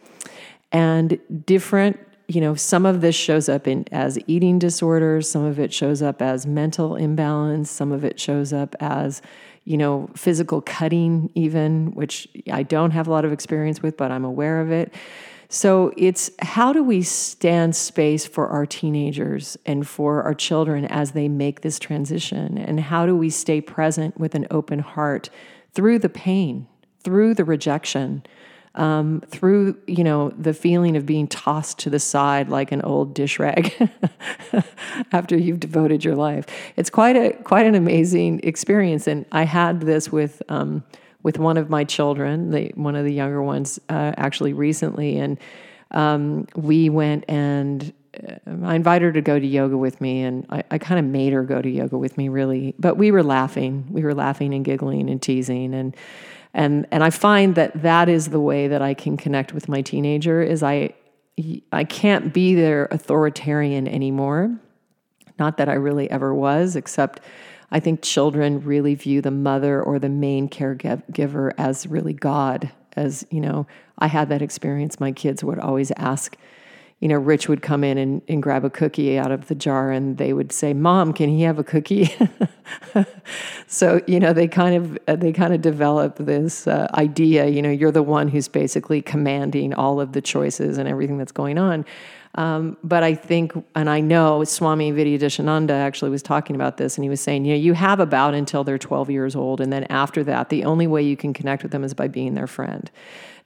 And 0.72 1.20
different, 1.46 2.00
you 2.28 2.42
know, 2.42 2.56
some 2.56 2.86
of 2.86 3.02
this 3.02 3.16
shows 3.16 3.48
up 3.48 3.68
in 3.68 3.86
as 3.92 4.20
eating 4.28 4.60
disorders, 4.60 5.30
some 5.30 5.46
of 5.46 5.60
it 5.60 5.74
shows 5.74 6.02
up 6.02 6.22
as 6.22 6.46
mental 6.46 6.96
imbalance, 6.96 7.70
some 7.70 7.92
of 7.92 8.04
it 8.04 8.20
shows 8.20 8.52
up 8.52 8.76
as, 8.80 9.22
you 9.64 9.78
know, 9.78 10.10
physical 10.16 10.62
cutting, 10.62 11.32
even, 11.36 11.92
which 11.92 12.28
I 12.52 12.64
don't 12.64 12.92
have 12.92 13.08
a 13.08 13.12
lot 13.12 13.24
of 13.24 13.32
experience 13.32 13.82
with, 13.82 13.96
but 13.96 14.12
I'm 14.12 14.26
aware 14.26 14.60
of 14.60 14.72
it. 14.72 14.94
So 15.50 15.94
it's 15.96 16.30
how 16.40 16.74
do 16.74 16.84
we 16.84 17.02
stand 17.02 17.74
space 17.74 18.26
for 18.26 18.48
our 18.48 18.66
teenagers 18.66 19.58
and 19.66 19.88
for 19.88 20.24
our 20.24 20.34
children 20.34 20.84
as 20.86 21.12
they 21.12 21.30
make 21.30 21.62
this 21.62 21.80
transition? 21.80 22.58
And 22.58 22.82
how 22.82 23.06
do 23.06 23.16
we 23.16 23.30
stay 23.30 23.62
present 23.62 24.20
with 24.20 24.36
an 24.36 24.48
open 24.52 24.80
heart 24.80 25.30
through 25.74 26.00
the 26.00 26.10
pain, 26.10 26.68
through 27.02 27.36
the 27.36 27.46
rejection, 27.46 28.24
um, 28.78 29.22
through 29.28 29.78
you 29.88 30.04
know 30.04 30.30
the 30.30 30.54
feeling 30.54 30.96
of 30.96 31.06
being 31.06 31.28
tossed 31.28 31.80
to 31.80 31.90
the 31.90 32.00
side 32.00 32.50
like 32.50 32.72
an 32.72 32.82
old 32.84 33.14
dish 33.14 33.40
rag 33.40 33.74
after 35.12 35.38
you've 35.38 35.60
devoted 35.60 36.06
your 36.06 36.16
life? 36.16 36.46
It's 36.76 36.90
quite 36.90 37.16
a 37.16 37.34
quite 37.44 37.66
an 37.66 37.76
amazing 37.76 38.42
experience, 38.44 39.08
and 39.08 39.26
I 39.32 39.44
had 39.44 39.82
this 39.82 40.12
with. 40.12 40.42
Um, 40.50 40.84
with 41.24 41.40
one 41.40 41.58
of 41.58 41.70
my 41.70 41.84
children, 41.84 42.52
the, 42.52 42.72
one 42.76 42.96
of 42.96 43.04
the 43.04 43.12
younger 43.12 43.44
ones, 43.44 43.80
uh, 43.90 44.14
actually 44.16 44.54
recently, 44.54 45.18
and 45.18 45.38
um, 45.92 46.48
we 46.56 46.90
went 46.90 47.26
and 47.28 47.92
uh, 48.18 48.36
I 48.64 48.76
invited 48.76 49.06
her 49.06 49.12
to 49.14 49.22
go 49.22 49.40
to 49.40 49.46
yoga 49.46 49.78
with 49.78 50.02
me, 50.02 50.22
and 50.22 50.46
I, 50.50 50.64
I 50.72 50.78
kind 50.78 51.00
of 51.00 51.06
made 51.06 51.34
her 51.34 51.44
go 51.44 51.62
to 51.62 51.70
yoga 51.70 51.98
with 51.98 52.18
me, 52.18 52.30
really. 52.30 52.76
But 52.80 52.98
we 52.98 53.12
were 53.12 53.24
laughing, 53.24 53.88
we 53.90 54.04
were 54.04 54.14
laughing 54.14 54.54
and 54.54 54.64
giggling 54.64 55.10
and 55.10 55.22
teasing, 55.22 55.74
and 55.74 55.96
and 56.54 56.88
and 56.92 57.04
I 57.04 57.10
find 57.10 57.56
that 57.56 57.82
that 57.82 58.10
is 58.10 58.30
the 58.30 58.40
way 58.40 58.68
that 58.68 58.82
I 58.82 58.94
can 58.94 59.18
connect 59.18 59.54
with 59.54 59.68
my 59.68 59.82
teenager. 59.82 60.42
Is 60.42 60.64
I 60.64 60.94
I 61.72 61.84
can't 61.84 62.34
be 62.34 62.56
their 62.56 62.86
authoritarian 62.86 63.88
anymore. 63.88 64.60
Not 65.38 65.58
that 65.58 65.70
I 65.70 65.74
really 65.74 66.10
ever 66.10 66.34
was, 66.34 66.76
except 66.76 67.20
I 67.70 67.80
think 67.80 68.02
children 68.02 68.64
really 68.64 68.96
view 68.96 69.22
the 69.22 69.32
mother 69.32 69.82
or 69.82 70.00
the 70.00 70.10
main 70.10 70.50
caregiver 70.50 71.52
as 71.58 71.86
really 71.86 72.14
God. 72.14 72.72
As 72.96 73.26
you 73.30 73.42
know, 73.42 73.68
I 74.00 74.08
had 74.08 74.30
that 74.30 74.42
experience. 74.42 75.00
My 75.00 75.12
kids 75.12 75.44
would 75.44 75.60
always 75.60 75.92
ask, 75.92 76.36
you 77.00 77.08
know, 77.08 77.16
Rich 77.16 77.48
would 77.48 77.62
come 77.62 77.84
in 77.84 77.98
and, 77.98 78.24
and 78.28 78.42
grab 78.42 78.66
a 78.66 78.72
cookie 78.72 79.20
out 79.20 79.32
of 79.32 79.48
the 79.48 79.56
jar 79.56 79.92
and 79.92 80.18
they 80.18 80.34
would 80.34 80.52
say, 80.52 80.74
Mom, 80.74 81.14
can 81.14 81.30
he 81.30 81.44
have 81.44 81.60
a 81.60 81.64
cookie? 81.64 82.10
so, 83.68 84.02
you 84.08 84.20
know, 84.20 84.34
they 84.34 84.48
kind 84.48 84.76
of, 84.76 84.98
uh, 85.08 85.16
they 85.16 85.32
kind 85.32 85.54
of 85.54 85.62
develop 85.62 86.16
this 86.18 86.66
uh, 86.66 86.88
idea, 86.96 87.46
you 87.48 87.62
know, 87.62 87.70
you're 87.70 87.92
the 87.92 88.02
one 88.02 88.28
who's 88.28 88.48
basically 88.48 89.02
commanding 89.02 89.76
all 89.76 90.02
of 90.02 90.14
the 90.14 90.22
choices 90.22 90.80
and 90.80 90.90
everything 90.90 91.20
that's 91.20 91.32
going 91.32 91.60
on. 91.60 91.86
Um, 92.34 92.78
but 92.84 93.04
I 93.04 93.14
think, 93.14 93.54
and 93.76 93.90
I 93.90 94.00
know 94.00 94.44
Swami 94.44 94.92
Vidyadhishananda 94.92 95.72
actually 95.72 96.12
was 96.12 96.22
talking 96.22 96.56
about 96.56 96.78
this, 96.78 96.96
and 96.96 97.04
he 97.04 97.10
was 97.10 97.22
saying, 97.22 97.46
you 97.46 97.54
know, 97.54 97.60
you 97.60 97.74
have 97.74 98.00
about 98.00 98.36
until 98.36 98.64
they're 98.64 98.78
12 98.78 99.10
years 99.10 99.36
old, 99.36 99.60
and 99.60 99.74
then 99.74 99.86
after 99.86 100.24
that, 100.24 100.50
the 100.50 100.64
only 100.64 100.86
way 100.86 101.02
you 101.02 101.18
can 101.18 101.34
connect 101.34 101.64
with 101.64 101.72
them 101.72 101.84
is 101.84 101.96
by 101.96 102.08
being 102.08 102.36
their 102.36 102.46
friend. 102.46 102.92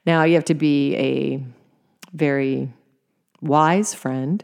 Now, 0.04 0.24
you 0.24 0.34
have 0.34 0.44
to 0.46 0.54
be 0.54 0.94
a 0.96 1.42
very 2.12 2.70
wise 3.42 3.92
friend. 3.92 4.42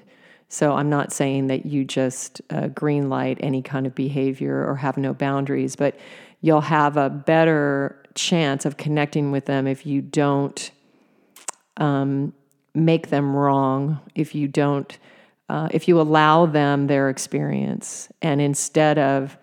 So 0.48 0.74
I'm 0.74 0.90
not 0.90 1.12
saying 1.12 1.48
that 1.48 1.66
you 1.66 1.84
just 1.84 2.40
uh, 2.50 2.68
green 2.68 3.08
light 3.08 3.38
any 3.40 3.62
kind 3.62 3.86
of 3.86 3.94
behavior 3.94 4.64
or 4.66 4.76
have 4.76 4.96
no 4.96 5.14
boundaries, 5.14 5.76
but 5.76 5.98
you'll 6.40 6.60
have 6.62 6.96
a 6.96 7.10
better 7.10 8.02
chance 8.14 8.64
of 8.64 8.76
connecting 8.76 9.30
with 9.30 9.46
them 9.46 9.66
if 9.66 9.86
you 9.86 10.02
don't 10.02 10.70
um, 11.76 12.32
make 12.74 13.08
them 13.08 13.34
wrong 13.34 14.00
if 14.14 14.34
you 14.34 14.48
don't 14.48 14.98
uh, 15.48 15.68
if 15.70 15.88
you 15.88 16.00
allow 16.00 16.44
them 16.44 16.88
their 16.88 17.08
experience 17.08 18.08
and 18.20 18.40
instead 18.40 18.98
of 18.98 19.38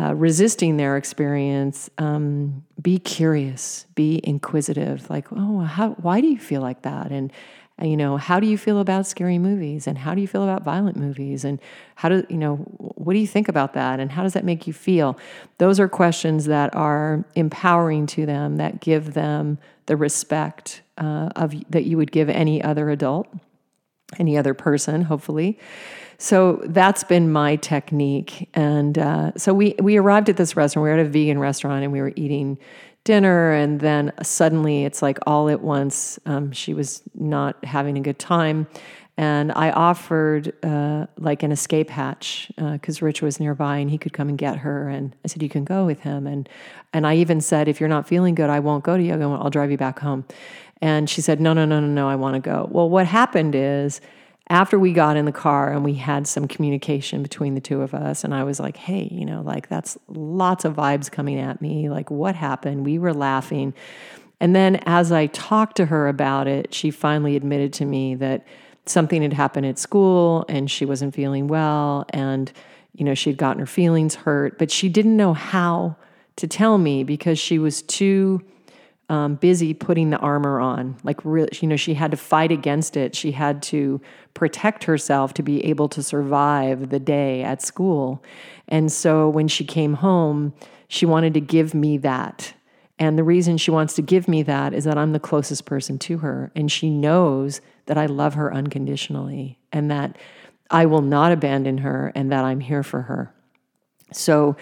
uh, 0.00 0.14
resisting 0.14 0.76
their 0.76 0.96
experience 0.96 1.90
um, 1.98 2.64
be 2.80 2.98
curious 2.98 3.86
be 3.94 4.20
inquisitive 4.24 5.08
like 5.10 5.26
oh 5.32 5.60
how, 5.60 5.90
why 5.90 6.20
do 6.20 6.26
you 6.26 6.38
feel 6.38 6.60
like 6.62 6.82
that 6.82 7.10
and 7.10 7.32
you 7.82 7.96
know 7.96 8.16
how 8.16 8.40
do 8.40 8.46
you 8.46 8.58
feel 8.58 8.80
about 8.80 9.06
scary 9.06 9.38
movies 9.38 9.86
and 9.86 9.98
how 9.98 10.14
do 10.14 10.20
you 10.20 10.26
feel 10.26 10.42
about 10.42 10.64
violent 10.64 10.96
movies 10.96 11.44
and 11.44 11.60
how 11.94 12.08
do 12.08 12.26
you 12.28 12.36
know 12.36 12.56
what 12.56 13.12
do 13.12 13.18
you 13.20 13.26
think 13.26 13.48
about 13.48 13.74
that 13.74 14.00
and 14.00 14.10
how 14.10 14.22
does 14.22 14.32
that 14.32 14.44
make 14.44 14.66
you 14.66 14.72
feel? 14.72 15.18
Those 15.58 15.78
are 15.78 15.88
questions 15.88 16.46
that 16.46 16.74
are 16.74 17.24
empowering 17.34 18.06
to 18.08 18.26
them 18.26 18.56
that 18.56 18.80
give 18.80 19.14
them 19.14 19.58
the 19.86 19.96
respect 19.96 20.82
uh, 20.98 21.30
of 21.36 21.54
that 21.70 21.84
you 21.84 21.96
would 21.96 22.10
give 22.10 22.28
any 22.28 22.62
other 22.62 22.90
adult 22.90 23.28
any 24.18 24.38
other 24.38 24.54
person 24.54 25.02
hopefully. 25.02 25.58
So 26.20 26.60
that's 26.64 27.04
been 27.04 27.30
my 27.30 27.56
technique 27.56 28.48
and 28.54 28.98
uh, 28.98 29.32
so 29.36 29.54
we 29.54 29.76
we 29.78 29.96
arrived 29.96 30.28
at 30.28 30.36
this 30.36 30.56
restaurant. 30.56 30.82
We 30.82 30.90
were 30.90 30.98
at 30.98 31.06
a 31.06 31.08
vegan 31.08 31.38
restaurant 31.38 31.84
and 31.84 31.92
we 31.92 32.00
were 32.00 32.12
eating 32.16 32.58
dinner 33.08 33.52
and 33.52 33.80
then 33.80 34.12
suddenly 34.22 34.84
it's 34.84 35.00
like 35.00 35.18
all 35.26 35.48
at 35.48 35.62
once 35.62 36.18
um, 36.26 36.52
she 36.52 36.74
was 36.74 37.00
not 37.14 37.64
having 37.64 37.96
a 37.96 38.02
good 38.02 38.18
time. 38.18 38.66
And 39.16 39.50
i 39.52 39.70
offered 39.70 40.52
uh, 40.62 41.06
like 41.16 41.42
an 41.42 41.50
escape 41.50 41.88
hatch 41.88 42.52
because 42.56 43.00
uh, 43.00 43.06
rich 43.06 43.22
was 43.22 43.40
nearby 43.40 43.78
and 43.78 43.90
he 43.90 43.96
could 43.96 44.12
come 44.12 44.28
and 44.28 44.36
get 44.36 44.58
her. 44.58 44.90
And 44.90 45.16
i 45.24 45.28
said 45.28 45.42
you 45.42 45.48
can 45.48 45.64
go 45.64 45.86
with 45.86 46.00
him. 46.00 46.26
And 46.26 46.50
and 46.92 47.06
i 47.06 47.16
even 47.16 47.40
said 47.40 47.66
if 47.66 47.80
you're 47.80 47.88
not 47.96 48.06
feeling 48.06 48.34
good 48.34 48.50
i 48.50 48.60
won't 48.60 48.84
go 48.84 48.98
to 48.98 49.02
yoga. 49.02 49.24
I'll 49.24 49.48
drive 49.48 49.70
you 49.70 49.78
back 49.78 49.98
home. 50.00 50.26
And 50.82 51.08
she 51.08 51.22
said 51.22 51.40
no 51.40 51.54
no 51.54 51.64
no 51.64 51.80
no 51.80 51.86
no 51.86 52.10
i 52.10 52.14
want 52.14 52.34
to 52.34 52.40
go. 52.40 52.68
Well 52.70 52.90
what 52.90 53.06
happened 53.06 53.54
is 53.54 54.02
after 54.50 54.78
we 54.78 54.92
got 54.92 55.16
in 55.16 55.24
the 55.24 55.32
car 55.32 55.72
and 55.72 55.84
we 55.84 55.94
had 55.94 56.26
some 56.26 56.48
communication 56.48 57.22
between 57.22 57.54
the 57.54 57.60
two 57.60 57.82
of 57.82 57.94
us 57.94 58.24
and 58.24 58.34
i 58.34 58.42
was 58.42 58.58
like 58.58 58.76
hey 58.76 59.08
you 59.10 59.24
know 59.24 59.42
like 59.42 59.68
that's 59.68 59.98
lots 60.08 60.64
of 60.64 60.74
vibes 60.74 61.10
coming 61.10 61.38
at 61.38 61.60
me. 61.60 61.88
Like 61.88 62.10
what 62.10 62.34
happened? 62.34 62.84
We 62.84 62.98
were 62.98 63.14
laughing. 63.14 63.74
And 64.40 64.54
then 64.54 64.76
as 64.86 65.10
i 65.12 65.26
talked 65.26 65.76
to 65.76 65.86
her 65.86 66.08
about 66.08 66.46
it 66.46 66.72
she 66.72 66.90
finally 66.90 67.36
admitted 67.36 67.72
to 67.74 67.84
me 67.84 68.14
that 68.16 68.46
something 68.86 69.22
had 69.22 69.32
happened 69.32 69.66
at 69.66 69.78
school 69.78 70.44
and 70.48 70.70
she 70.70 70.84
wasn't 70.84 71.14
feeling 71.14 71.48
well 71.48 72.06
and 72.10 72.50
you 72.94 73.04
know 73.04 73.14
she'd 73.14 73.36
gotten 73.36 73.60
her 73.60 73.66
feelings 73.66 74.14
hurt. 74.14 74.58
But 74.58 74.70
she 74.70 74.88
didn't 74.88 75.16
know 75.16 75.34
how 75.34 75.96
to 76.36 76.46
tell 76.46 76.78
me 76.78 77.04
because 77.04 77.38
she 77.38 77.58
was 77.58 77.82
too 77.82 78.42
um, 79.08 79.36
busy 79.36 79.72
putting 79.72 80.10
the 80.10 80.18
armor 80.18 80.60
on. 80.60 80.96
Like, 81.02 81.24
really, 81.24 81.48
you 81.60 81.68
know, 81.68 81.76
she 81.76 81.94
had 81.94 82.10
to 82.10 82.16
fight 82.16 82.52
against 82.52 82.96
it. 82.96 83.14
She 83.14 83.32
had 83.32 83.62
to 83.64 84.00
protect 84.34 84.84
herself 84.84 85.34
to 85.34 85.42
be 85.42 85.64
able 85.64 85.88
to 85.90 86.02
survive 86.02 86.90
the 86.90 87.00
day 87.00 87.42
at 87.42 87.62
school. 87.62 88.22
And 88.68 88.92
so 88.92 89.28
when 89.28 89.48
she 89.48 89.64
came 89.64 89.94
home, 89.94 90.52
she 90.88 91.06
wanted 91.06 91.34
to 91.34 91.40
give 91.40 91.74
me 91.74 91.96
that. 91.98 92.52
And 92.98 93.16
the 93.16 93.24
reason 93.24 93.56
she 93.56 93.70
wants 93.70 93.94
to 93.94 94.02
give 94.02 94.28
me 94.28 94.42
that 94.42 94.74
is 94.74 94.84
that 94.84 94.98
I'm 94.98 95.12
the 95.12 95.20
closest 95.20 95.64
person 95.64 95.98
to 96.00 96.18
her. 96.18 96.50
And 96.54 96.70
she 96.70 96.90
knows 96.90 97.60
that 97.86 97.96
I 97.96 98.06
love 98.06 98.34
her 98.34 98.52
unconditionally 98.52 99.58
and 99.72 99.90
that 99.90 100.16
I 100.70 100.86
will 100.86 101.02
not 101.02 101.32
abandon 101.32 101.78
her 101.78 102.12
and 102.14 102.30
that 102.32 102.44
I'm 102.44 102.60
here 102.60 102.82
for 102.82 103.02
her. 103.02 103.32
So, 104.12 104.56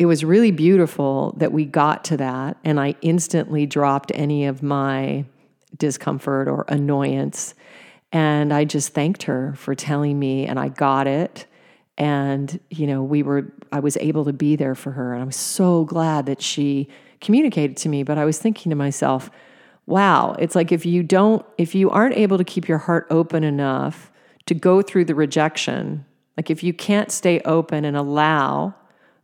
it 0.00 0.06
was 0.06 0.24
really 0.24 0.50
beautiful 0.50 1.34
that 1.36 1.52
we 1.52 1.66
got 1.66 2.04
to 2.04 2.16
that 2.16 2.56
and 2.64 2.80
I 2.80 2.94
instantly 3.02 3.66
dropped 3.66 4.10
any 4.14 4.46
of 4.46 4.62
my 4.62 5.26
discomfort 5.76 6.48
or 6.48 6.64
annoyance. 6.68 7.54
And 8.10 8.50
I 8.50 8.64
just 8.64 8.94
thanked 8.94 9.24
her 9.24 9.52
for 9.58 9.74
telling 9.74 10.18
me, 10.18 10.46
and 10.46 10.58
I 10.58 10.68
got 10.68 11.06
it. 11.06 11.44
And, 11.98 12.58
you 12.70 12.86
know, 12.86 13.02
we 13.02 13.22
were, 13.22 13.52
I 13.72 13.80
was 13.80 13.98
able 13.98 14.24
to 14.24 14.32
be 14.32 14.56
there 14.56 14.74
for 14.74 14.90
her. 14.92 15.12
And 15.12 15.22
I 15.22 15.26
was 15.26 15.36
so 15.36 15.84
glad 15.84 16.24
that 16.24 16.40
she 16.40 16.88
communicated 17.20 17.76
to 17.76 17.90
me. 17.90 18.02
But 18.02 18.16
I 18.16 18.24
was 18.24 18.38
thinking 18.38 18.70
to 18.70 18.76
myself, 18.76 19.30
wow, 19.84 20.34
it's 20.38 20.54
like 20.54 20.72
if 20.72 20.86
you 20.86 21.02
don't, 21.02 21.44
if 21.58 21.74
you 21.74 21.90
aren't 21.90 22.16
able 22.16 22.38
to 22.38 22.44
keep 22.44 22.66
your 22.66 22.78
heart 22.78 23.06
open 23.10 23.44
enough 23.44 24.10
to 24.46 24.54
go 24.54 24.80
through 24.80 25.04
the 25.04 25.14
rejection, 25.14 26.06
like 26.38 26.48
if 26.48 26.62
you 26.62 26.72
can't 26.72 27.12
stay 27.12 27.40
open 27.40 27.84
and 27.84 27.98
allow 27.98 28.74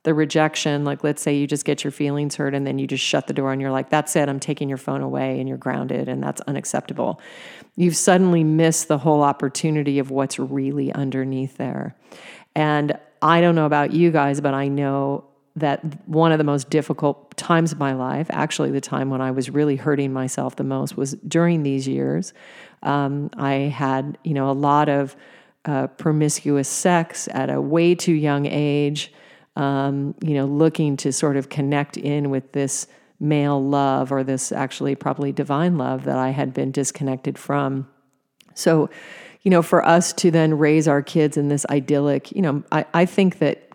the 0.06 0.14
rejection, 0.14 0.84
like 0.84 1.02
let's 1.02 1.20
say 1.20 1.36
you 1.36 1.48
just 1.48 1.64
get 1.64 1.82
your 1.82 1.90
feelings 1.90 2.36
hurt 2.36 2.54
and 2.54 2.64
then 2.64 2.78
you 2.78 2.86
just 2.86 3.02
shut 3.02 3.26
the 3.26 3.32
door 3.32 3.52
and 3.52 3.60
you're 3.60 3.72
like, 3.72 3.90
that's 3.90 4.14
it, 4.14 4.28
I'm 4.28 4.38
taking 4.38 4.68
your 4.68 4.78
phone 4.78 5.00
away 5.00 5.40
and 5.40 5.48
you're 5.48 5.58
grounded 5.58 6.08
and 6.08 6.22
that's 6.22 6.40
unacceptable. 6.42 7.20
You've 7.74 7.96
suddenly 7.96 8.44
missed 8.44 8.86
the 8.86 8.98
whole 8.98 9.24
opportunity 9.24 9.98
of 9.98 10.12
what's 10.12 10.38
really 10.38 10.92
underneath 10.92 11.56
there. 11.56 11.96
And 12.54 12.96
I 13.20 13.40
don't 13.40 13.56
know 13.56 13.66
about 13.66 13.94
you 13.94 14.12
guys, 14.12 14.40
but 14.40 14.54
I 14.54 14.68
know 14.68 15.24
that 15.56 15.82
one 16.08 16.30
of 16.30 16.38
the 16.38 16.44
most 16.44 16.70
difficult 16.70 17.36
times 17.36 17.72
of 17.72 17.80
my 17.80 17.92
life, 17.92 18.28
actually, 18.30 18.70
the 18.70 18.80
time 18.80 19.10
when 19.10 19.20
I 19.20 19.32
was 19.32 19.50
really 19.50 19.74
hurting 19.74 20.12
myself 20.12 20.54
the 20.54 20.62
most, 20.62 20.96
was 20.96 21.14
during 21.26 21.64
these 21.64 21.88
years. 21.88 22.32
Um, 22.84 23.28
I 23.36 23.54
had, 23.54 24.18
you 24.22 24.34
know, 24.34 24.50
a 24.50 24.52
lot 24.52 24.88
of 24.88 25.16
uh, 25.64 25.88
promiscuous 25.88 26.68
sex 26.68 27.28
at 27.32 27.50
a 27.50 27.60
way 27.60 27.96
too 27.96 28.12
young 28.12 28.46
age. 28.46 29.12
Um, 29.56 30.14
you 30.20 30.34
know, 30.34 30.46
looking 30.46 30.96
to 30.98 31.12
sort 31.12 31.36
of 31.36 31.48
connect 31.48 31.96
in 31.96 32.30
with 32.30 32.52
this 32.52 32.86
male 33.18 33.62
love 33.62 34.12
or 34.12 34.22
this 34.22 34.52
actually 34.52 34.94
probably 34.94 35.32
divine 35.32 35.78
love 35.78 36.04
that 36.04 36.18
I 36.18 36.30
had 36.30 36.52
been 36.52 36.70
disconnected 36.70 37.38
from. 37.38 37.88
So, 38.54 38.90
you 39.42 39.50
know, 39.50 39.62
for 39.62 39.84
us 39.84 40.12
to 40.14 40.30
then 40.30 40.58
raise 40.58 40.86
our 40.86 41.02
kids 41.02 41.36
in 41.36 41.48
this 41.48 41.64
idyllic, 41.70 42.32
you 42.32 42.42
know, 42.42 42.62
I, 42.70 42.84
I 42.92 43.06
think 43.06 43.38
that 43.38 43.66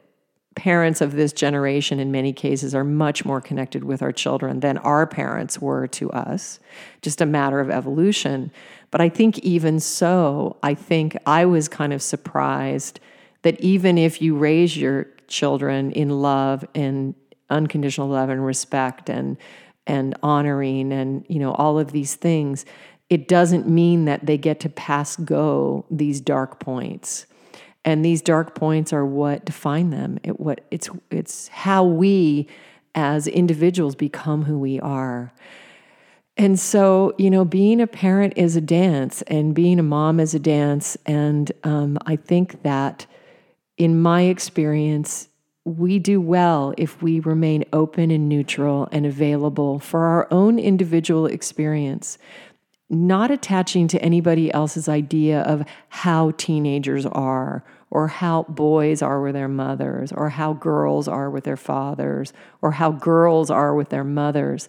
parents 0.56 1.02
of 1.02 1.14
this 1.14 1.32
generation 1.32 2.00
in 2.00 2.12
many 2.12 2.34
cases 2.34 2.76
are 2.76 2.84
much 2.84 3.24
more 3.24 3.40
connected 3.40 3.84
with 3.84 4.02
our 4.02 4.12
children 4.12 4.60
than 4.60 4.78
our 4.80 5.08
parents 5.08 5.60
were 5.60 5.88
to 5.88 6.12
us 6.12 6.60
just 7.02 7.22
a 7.22 7.26
matter 7.26 7.62
of 7.62 7.70
evolution 7.70 8.52
but 8.92 9.00
i 9.00 9.08
think 9.08 9.40
even 9.40 9.80
so 9.80 10.58
i 10.62 10.74
think 10.74 11.16
i 11.26 11.46
was 11.46 11.70
kind 11.70 11.94
of 11.94 12.02
surprised 12.02 13.00
that 13.44 13.58
even 13.62 13.98
if 13.98 14.22
you 14.22 14.36
raise 14.36 14.76
your 14.76 15.08
children 15.32 15.92
in 15.92 16.10
love 16.10 16.64
and 16.76 17.16
unconditional 17.50 18.08
love 18.08 18.30
and 18.30 18.46
respect 18.46 19.10
and 19.10 19.38
and 19.88 20.16
honoring 20.22 20.94
and 20.94 21.26
you 21.28 21.40
know 21.40 21.54
all 21.54 21.80
of 21.80 21.92
these 21.92 22.16
things 22.16 22.66
it 23.12 23.28
doesn't 23.28 23.68
mean 23.68 24.06
that 24.06 24.26
they 24.26 24.38
get 24.38 24.62
to 24.62 24.70
pass 24.70 25.18
go 25.18 25.86
these 25.92 26.22
dark 26.22 26.62
points. 26.62 27.26
And 27.84 28.06
these 28.06 28.22
dark 28.22 28.56
points 28.56 28.94
are 28.94 29.06
what 29.06 29.44
define 29.44 29.90
them. 29.90 30.18
It 30.24 30.40
what 30.40 30.62
it's 30.72 30.90
it's 31.10 31.50
how 31.50 31.84
we 31.84 32.48
as 32.96 33.28
individuals 33.28 33.96
become 33.96 34.44
who 34.46 34.58
we 34.58 34.80
are. 34.80 35.34
And 36.38 36.58
so 36.58 37.14
you 37.18 37.30
know 37.30 37.44
being 37.44 37.82
a 37.82 37.88
parent 37.88 38.32
is 38.38 38.56
a 38.56 38.62
dance 38.62 39.24
and 39.24 39.54
being 39.54 39.78
a 39.78 39.84
mom 39.84 40.22
is 40.22 40.34
a 40.34 40.40
dance. 40.40 40.96
And 41.06 41.52
um, 41.66 41.98
i 42.06 42.16
think 42.16 42.64
that 42.64 43.08
in 43.78 44.00
my 44.00 44.24
experience 44.24 45.28
we 45.64 46.00
do 46.00 46.20
well 46.20 46.74
if 46.78 47.04
we 47.04 47.20
remain 47.20 47.64
open 47.72 48.10
and 48.10 48.28
neutral 48.28 48.88
and 48.92 49.06
available 49.06 49.78
for 49.78 50.06
our 50.06 50.28
own 50.32 50.58
individual 50.58 51.28
experience 51.28 52.18
not 52.92 53.32
attaching 53.32 53.88
to 53.88 54.02
anybody 54.02 54.54
else's 54.54 54.90
idea 54.90 55.42
of 55.44 55.64
how 55.88 56.32
teenagers 56.32 57.06
are, 57.06 57.64
or 57.90 58.10
how 58.10 58.44
boys 58.44 59.02
are 59.02 59.22
with 59.22 59.34
their 59.34 59.48
mothers, 59.48 60.12
or 60.12 60.30
how 60.30 60.54
girls 60.54 61.08
are 61.08 61.30
with 61.30 61.46
their 61.46 61.58
fathers, 61.58 62.34
or 62.62 62.72
how 62.72 62.92
girls 62.92 63.50
are 63.50 63.74
with 63.74 63.90
their 63.90 64.04
mothers. 64.04 64.68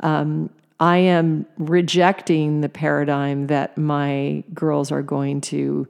Um, 0.00 0.48
I 0.80 0.96
am 0.96 1.44
rejecting 1.58 2.62
the 2.62 2.68
paradigm 2.70 3.48
that 3.48 3.76
my 3.76 4.42
girls 4.54 4.90
are 4.90 5.02
going 5.02 5.42
to, 5.42 5.86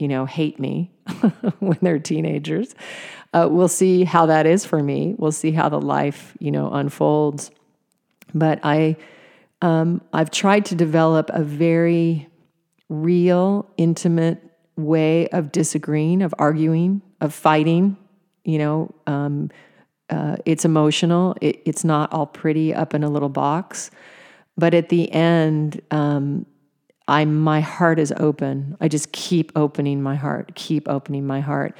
you 0.00 0.08
know, 0.08 0.24
hate 0.24 0.58
me 0.58 0.90
when 1.58 1.78
they're 1.82 1.98
teenagers. 1.98 2.74
Uh, 3.32 3.48
we'll 3.50 3.68
see 3.68 4.04
how 4.04 4.26
that 4.26 4.46
is 4.46 4.64
for 4.64 4.82
me. 4.82 5.14
We'll 5.18 5.32
see 5.32 5.52
how 5.52 5.68
the 5.68 5.80
life, 5.80 6.36
you 6.40 6.50
know, 6.50 6.70
unfolds. 6.72 7.50
But 8.34 8.60
I 8.62 8.96
um, 9.62 10.00
I've 10.12 10.30
tried 10.30 10.64
to 10.66 10.74
develop 10.74 11.30
a 11.32 11.42
very 11.42 12.28
real, 12.88 13.70
intimate 13.76 14.42
way 14.76 15.28
of 15.28 15.52
disagreeing, 15.52 16.22
of 16.22 16.34
arguing, 16.38 17.02
of 17.20 17.34
fighting. 17.34 17.96
You 18.44 18.58
know, 18.58 18.94
um, 19.06 19.50
uh, 20.08 20.36
it's 20.46 20.64
emotional. 20.64 21.36
It, 21.40 21.60
it's 21.66 21.84
not 21.84 22.12
all 22.12 22.26
pretty 22.26 22.74
up 22.74 22.94
in 22.94 23.04
a 23.04 23.10
little 23.10 23.28
box, 23.28 23.90
but 24.56 24.74
at 24.74 24.88
the 24.88 25.12
end, 25.12 25.82
um, 25.90 26.46
I 27.10 27.24
my 27.24 27.60
heart 27.60 27.98
is 27.98 28.12
open. 28.16 28.76
I 28.80 28.86
just 28.86 29.10
keep 29.10 29.50
opening 29.56 30.00
my 30.00 30.14
heart, 30.14 30.54
keep 30.54 30.88
opening 30.88 31.26
my 31.26 31.40
heart, 31.40 31.76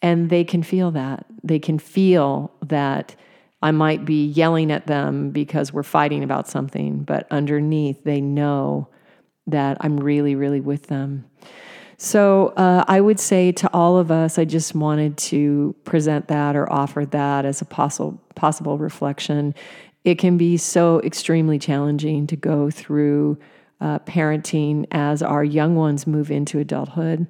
and 0.00 0.30
they 0.30 0.42
can 0.42 0.62
feel 0.62 0.90
that. 0.92 1.26
They 1.44 1.58
can 1.58 1.78
feel 1.78 2.50
that 2.62 3.14
I 3.62 3.72
might 3.72 4.06
be 4.06 4.24
yelling 4.24 4.72
at 4.72 4.86
them 4.86 5.32
because 5.32 5.70
we're 5.70 5.82
fighting 5.82 6.24
about 6.24 6.48
something, 6.48 7.02
but 7.02 7.26
underneath 7.30 8.04
they 8.04 8.22
know 8.22 8.88
that 9.46 9.76
I'm 9.80 10.00
really, 10.00 10.34
really 10.34 10.60
with 10.60 10.86
them. 10.86 11.26
So 11.98 12.48
uh, 12.56 12.82
I 12.88 13.02
would 13.02 13.20
say 13.20 13.52
to 13.52 13.70
all 13.74 13.98
of 13.98 14.10
us, 14.10 14.38
I 14.38 14.46
just 14.46 14.74
wanted 14.74 15.18
to 15.18 15.76
present 15.84 16.28
that 16.28 16.56
or 16.56 16.72
offer 16.72 17.04
that 17.04 17.44
as 17.44 17.60
a 17.60 17.66
possible 17.66 18.18
possible 18.34 18.78
reflection. 18.78 19.54
It 20.04 20.14
can 20.14 20.38
be 20.38 20.56
so 20.56 21.00
extremely 21.02 21.58
challenging 21.58 22.26
to 22.28 22.36
go 22.36 22.70
through 22.70 23.38
uh, 23.80 23.98
parenting 24.00 24.86
as 24.90 25.22
our 25.22 25.44
young 25.44 25.74
ones 25.74 26.06
move 26.06 26.30
into 26.30 26.58
adulthood. 26.58 27.26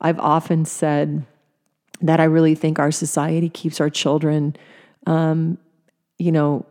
I've 0.00 0.18
often 0.18 0.64
said 0.64 1.26
that 2.00 2.20
I 2.20 2.24
really 2.24 2.54
think 2.54 2.78
our 2.78 2.90
society 2.90 3.48
keeps 3.48 3.80
our 3.80 3.90
children 3.90 4.56
um, 5.06 5.58
you 6.18 6.32
know, 6.32 6.66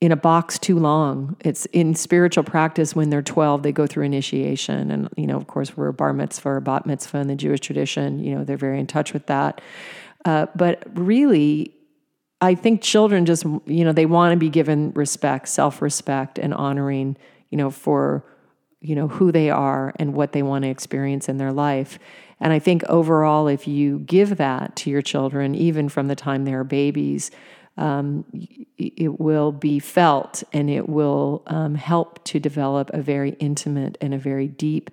in 0.00 0.12
a 0.12 0.16
box 0.16 0.58
too 0.58 0.78
long. 0.78 1.36
It's 1.40 1.66
in 1.66 1.94
spiritual 1.94 2.44
practice 2.44 2.94
when 2.94 3.10
they're 3.10 3.22
12, 3.22 3.62
they 3.62 3.72
go 3.72 3.86
through 3.86 4.04
initiation. 4.04 4.90
And, 4.90 5.08
you 5.16 5.26
know, 5.26 5.36
of 5.36 5.46
course, 5.46 5.76
we're 5.76 5.92
bar 5.92 6.12
mitzvah 6.12 6.50
or 6.50 6.60
bat 6.60 6.84
mitzvah 6.84 7.18
in 7.18 7.28
the 7.28 7.36
Jewish 7.36 7.60
tradition. 7.60 8.18
You 8.18 8.34
know, 8.34 8.44
they're 8.44 8.56
very 8.56 8.80
in 8.80 8.86
touch 8.86 9.12
with 9.12 9.26
that. 9.26 9.60
Uh, 10.24 10.46
but 10.54 10.82
really, 10.94 11.72
I 12.40 12.54
think 12.54 12.82
children 12.82 13.24
just, 13.24 13.44
you 13.66 13.84
know, 13.84 13.92
they 13.92 14.06
want 14.06 14.32
to 14.32 14.36
be 14.36 14.50
given 14.50 14.92
respect, 14.92 15.48
self 15.48 15.80
respect, 15.80 16.38
and 16.38 16.52
honoring, 16.52 17.16
you 17.50 17.56
know, 17.56 17.70
for, 17.70 18.24
you 18.84 18.94
know, 18.94 19.08
who 19.08 19.32
they 19.32 19.48
are 19.48 19.94
and 19.96 20.12
what 20.12 20.32
they 20.32 20.42
want 20.42 20.62
to 20.62 20.68
experience 20.68 21.28
in 21.28 21.38
their 21.38 21.52
life. 21.52 21.98
And 22.38 22.52
I 22.52 22.58
think 22.58 22.84
overall, 22.84 23.48
if 23.48 23.66
you 23.66 24.00
give 24.00 24.36
that 24.36 24.76
to 24.76 24.90
your 24.90 25.00
children, 25.00 25.54
even 25.54 25.88
from 25.88 26.08
the 26.08 26.14
time 26.14 26.44
they're 26.44 26.64
babies, 26.64 27.30
um, 27.78 28.26
it 28.76 29.18
will 29.18 29.52
be 29.52 29.78
felt 29.78 30.42
and 30.52 30.68
it 30.68 30.86
will 30.88 31.42
um, 31.46 31.74
help 31.74 32.22
to 32.24 32.38
develop 32.38 32.90
a 32.92 33.00
very 33.00 33.30
intimate 33.40 33.96
and 34.02 34.12
a 34.12 34.18
very 34.18 34.48
deep, 34.48 34.90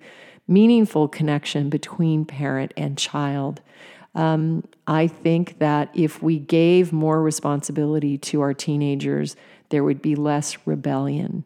meaningful 0.48 1.06
connection 1.06 1.68
between 1.68 2.24
parent 2.24 2.72
and 2.76 2.96
child. 2.96 3.60
Um, 4.14 4.64
I 4.86 5.06
think 5.06 5.58
that 5.58 5.90
if 5.94 6.22
we 6.22 6.38
gave 6.38 6.92
more 6.92 7.22
responsibility 7.22 8.16
to 8.18 8.40
our 8.40 8.54
teenagers, 8.54 9.36
there 9.68 9.84
would 9.84 10.00
be 10.00 10.16
less 10.16 10.56
rebellion. 10.66 11.44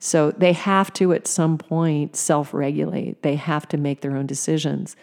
So 0.00 0.30
they 0.30 0.54
have 0.54 0.92
to, 0.94 1.12
at 1.12 1.26
some 1.26 1.58
point, 1.58 2.16
self 2.16 2.52
regulate. 2.52 3.22
They 3.22 3.36
have 3.36 3.68
to 3.68 3.76
make 3.76 4.00
their 4.00 4.16
own 4.16 4.26
decisions. 4.26 4.96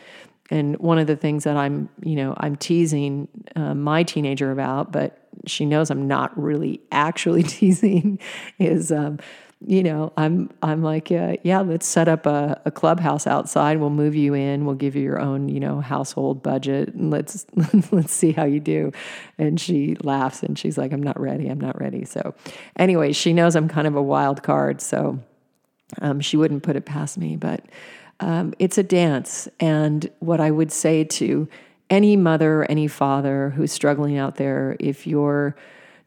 And 0.49 0.77
one 0.79 0.97
of 0.97 1.07
the 1.07 1.15
things 1.15 1.43
that 1.43 1.55
I'm, 1.55 1.89
you 2.03 2.15
know, 2.15 2.33
I'm 2.37 2.55
teasing 2.55 3.27
uh, 3.55 3.75
my 3.75 4.03
teenager 4.03 4.51
about, 4.51 4.91
but 4.91 5.27
she 5.45 5.65
knows 5.65 5.91
I'm 5.91 6.07
not 6.07 6.37
really 6.37 6.81
actually 6.91 7.43
teasing, 7.43 8.19
is, 8.57 8.91
um, 8.91 9.19
you 9.65 9.81
know, 9.81 10.13
I'm 10.17 10.51
I'm 10.61 10.83
like, 10.83 11.11
uh, 11.11 11.37
yeah, 11.43 11.61
let's 11.61 11.87
set 11.87 12.07
up 12.07 12.27
a, 12.27 12.61
a, 12.65 12.71
clubhouse 12.71 13.25
outside. 13.25 13.79
We'll 13.79 13.89
move 13.89 14.13
you 14.13 14.35
in. 14.35 14.65
We'll 14.65 14.75
give 14.75 14.95
you 14.95 15.01
your 15.01 15.19
own, 15.19 15.49
you 15.49 15.59
know, 15.59 15.81
household 15.81 16.43
budget, 16.43 16.93
and 16.93 17.09
let's 17.09 17.45
let's 17.91 18.13
see 18.13 18.33
how 18.33 18.45
you 18.45 18.59
do. 18.59 18.91
And 19.39 19.59
she 19.59 19.95
laughs 20.03 20.43
and 20.43 20.59
she's 20.59 20.77
like, 20.77 20.91
I'm 20.91 21.01
not 21.01 21.19
ready. 21.19 21.47
I'm 21.47 21.59
not 21.59 21.79
ready. 21.81 22.05
So, 22.05 22.35
anyway, 22.75 23.13
she 23.13 23.33
knows 23.33 23.55
I'm 23.55 23.67
kind 23.67 23.87
of 23.87 23.95
a 23.95 24.01
wild 24.01 24.43
card, 24.43 24.79
so 24.79 25.19
um, 26.01 26.19
she 26.21 26.37
wouldn't 26.37 26.61
put 26.61 26.75
it 26.75 26.85
past 26.85 27.17
me, 27.17 27.35
but 27.35 27.65
um, 28.19 28.53
it's 28.59 28.77
a 28.77 28.83
dance. 28.83 29.47
And 29.59 30.09
what 30.19 30.39
I 30.39 30.51
would 30.51 30.71
say 30.71 31.03
to 31.03 31.47
any 31.89 32.15
mother, 32.15 32.69
any 32.69 32.87
father 32.87 33.51
who's 33.51 33.71
struggling 33.71 34.17
out 34.17 34.35
there, 34.35 34.75
if 34.79 35.07
your 35.07 35.55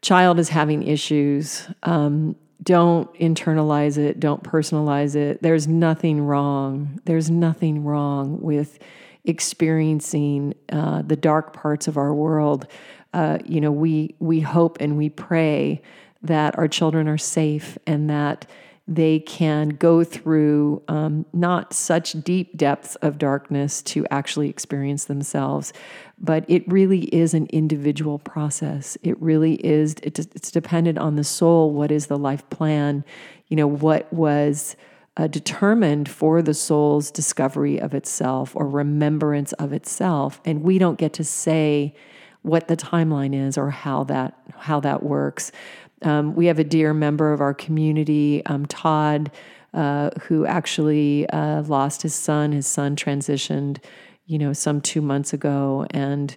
child 0.02 0.38
is 0.38 0.50
having 0.50 0.82
issues, 0.82 1.68
um, 1.82 2.36
don't 2.62 3.12
internalize 3.14 3.96
it, 3.96 4.20
don't 4.20 4.42
personalize 4.42 5.16
it. 5.16 5.42
There's 5.42 5.66
nothing 5.66 6.20
wrong. 6.20 7.00
There's 7.04 7.30
nothing 7.30 7.84
wrong 7.84 8.40
with 8.40 8.78
experiencing 9.24 10.54
uh, 10.70 11.02
the 11.02 11.16
dark 11.16 11.52
parts 11.52 11.88
of 11.88 11.96
our 11.96 12.12
world. 12.12 12.66
Uh, 13.12 13.38
you 13.44 13.60
know, 13.60 13.72
we 13.72 14.14
we 14.18 14.40
hope 14.40 14.78
and 14.80 14.96
we 14.96 15.08
pray 15.08 15.82
that 16.22 16.58
our 16.58 16.68
children 16.68 17.08
are 17.08 17.18
safe 17.18 17.78
and 17.86 18.10
that 18.10 18.46
they 18.90 19.20
can 19.20 19.68
go 19.68 20.02
through 20.02 20.82
um, 20.88 21.24
not 21.32 21.72
such 21.72 22.12
deep 22.24 22.56
depths 22.56 22.96
of 22.96 23.18
darkness 23.18 23.82
to 23.82 24.04
actually 24.10 24.50
experience 24.50 25.04
themselves, 25.04 25.72
but 26.18 26.44
it 26.48 26.66
really 26.66 27.02
is 27.14 27.32
an 27.32 27.46
individual 27.46 28.18
process. 28.18 28.98
It 29.04 29.20
really 29.22 29.54
is, 29.64 29.94
it's 30.02 30.50
dependent 30.50 30.98
on 30.98 31.14
the 31.14 31.22
soul. 31.22 31.70
What 31.72 31.92
is 31.92 32.08
the 32.08 32.18
life 32.18 32.48
plan? 32.50 33.04
You 33.46 33.56
know, 33.56 33.68
what 33.68 34.12
was 34.12 34.74
uh, 35.16 35.28
determined 35.28 36.08
for 36.08 36.42
the 36.42 36.54
soul's 36.54 37.12
discovery 37.12 37.80
of 37.80 37.94
itself 37.94 38.56
or 38.56 38.66
remembrance 38.68 39.52
of 39.54 39.72
itself. 39.72 40.40
And 40.44 40.64
we 40.64 40.78
don't 40.78 40.98
get 40.98 41.12
to 41.14 41.24
say, 41.24 41.94
what 42.42 42.68
the 42.68 42.76
timeline 42.76 43.34
is 43.34 43.58
or 43.58 43.70
how 43.70 44.04
that 44.04 44.34
how 44.56 44.80
that 44.80 45.02
works. 45.02 45.52
Um, 46.02 46.34
we 46.34 46.46
have 46.46 46.58
a 46.58 46.64
dear 46.64 46.94
member 46.94 47.32
of 47.32 47.40
our 47.40 47.54
community, 47.54 48.44
um, 48.46 48.66
Todd, 48.66 49.30
uh, 49.74 50.10
who 50.22 50.46
actually 50.46 51.28
uh, 51.30 51.62
lost 51.62 52.02
his 52.02 52.14
son. 52.14 52.52
His 52.52 52.66
son 52.66 52.96
transitioned, 52.96 53.78
you 54.26 54.38
know, 54.38 54.52
some 54.52 54.80
two 54.80 55.00
months 55.00 55.32
ago, 55.32 55.86
and 55.90 56.34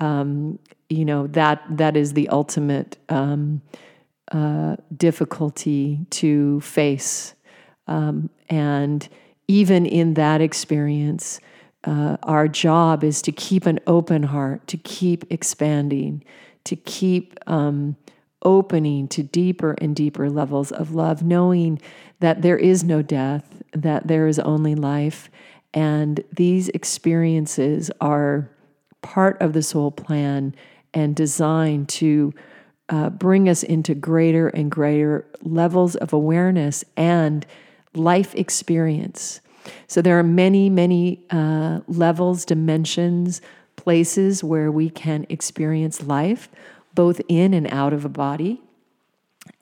um, 0.00 0.58
you 0.88 1.04
know 1.04 1.26
that 1.28 1.62
that 1.70 1.96
is 1.96 2.12
the 2.12 2.28
ultimate 2.28 2.98
um, 3.08 3.62
uh, 4.32 4.76
difficulty 4.96 6.00
to 6.10 6.60
face, 6.60 7.34
um, 7.86 8.28
and 8.48 9.08
even 9.48 9.86
in 9.86 10.14
that 10.14 10.40
experience, 10.40 11.40
uh, 11.84 12.16
our 12.22 12.48
job 12.48 13.04
is 13.04 13.22
to 13.22 13.32
keep 13.32 13.66
an 13.66 13.78
open 13.86 14.24
heart, 14.24 14.66
to 14.66 14.76
keep 14.78 15.24
expanding, 15.30 16.24
to 16.64 16.76
keep 16.76 17.38
um, 17.46 17.96
opening 18.44 19.08
to 19.08 19.22
deeper 19.22 19.72
and 19.78 19.96
deeper 19.96 20.28
levels 20.30 20.72
of 20.72 20.94
love, 20.94 21.22
knowing 21.22 21.80
that 22.20 22.42
there 22.42 22.58
is 22.58 22.84
no 22.84 23.02
death, 23.02 23.62
that 23.72 24.06
there 24.06 24.26
is 24.26 24.38
only 24.40 24.74
life. 24.74 25.30
And 25.72 26.22
these 26.32 26.68
experiences 26.70 27.90
are 28.00 28.48
part 29.02 29.40
of 29.40 29.52
the 29.52 29.62
soul 29.62 29.90
plan 29.90 30.54
and 30.92 31.16
designed 31.16 31.88
to 31.88 32.32
uh, 32.88 33.10
bring 33.10 33.48
us 33.48 33.62
into 33.62 33.94
greater 33.94 34.48
and 34.48 34.70
greater 34.70 35.26
levels 35.42 35.96
of 35.96 36.12
awareness 36.12 36.84
and 36.96 37.46
life 37.94 38.34
experience. 38.34 39.40
So 39.86 40.02
there 40.02 40.18
are 40.18 40.24
many, 40.24 40.68
many 40.68 41.24
uh, 41.30 41.80
levels, 41.88 42.44
dimensions, 42.44 43.40
places 43.76 44.44
where 44.44 44.70
we 44.70 44.90
can 44.90 45.26
experience 45.28 46.02
life, 46.02 46.48
both 46.94 47.20
in 47.28 47.54
and 47.54 47.66
out 47.72 47.92
of 47.92 48.04
a 48.04 48.08
body. 48.08 48.60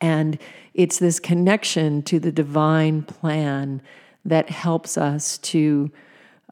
And 0.01 0.39
it's 0.75 0.99
this 0.99 1.19
connection 1.19 2.03
to 2.03 2.19
the 2.19 2.33
divine 2.33 3.03
plan 3.03 3.83
that 4.25 4.51
helps 4.51 4.97
us 4.97 5.39
to 5.39 5.91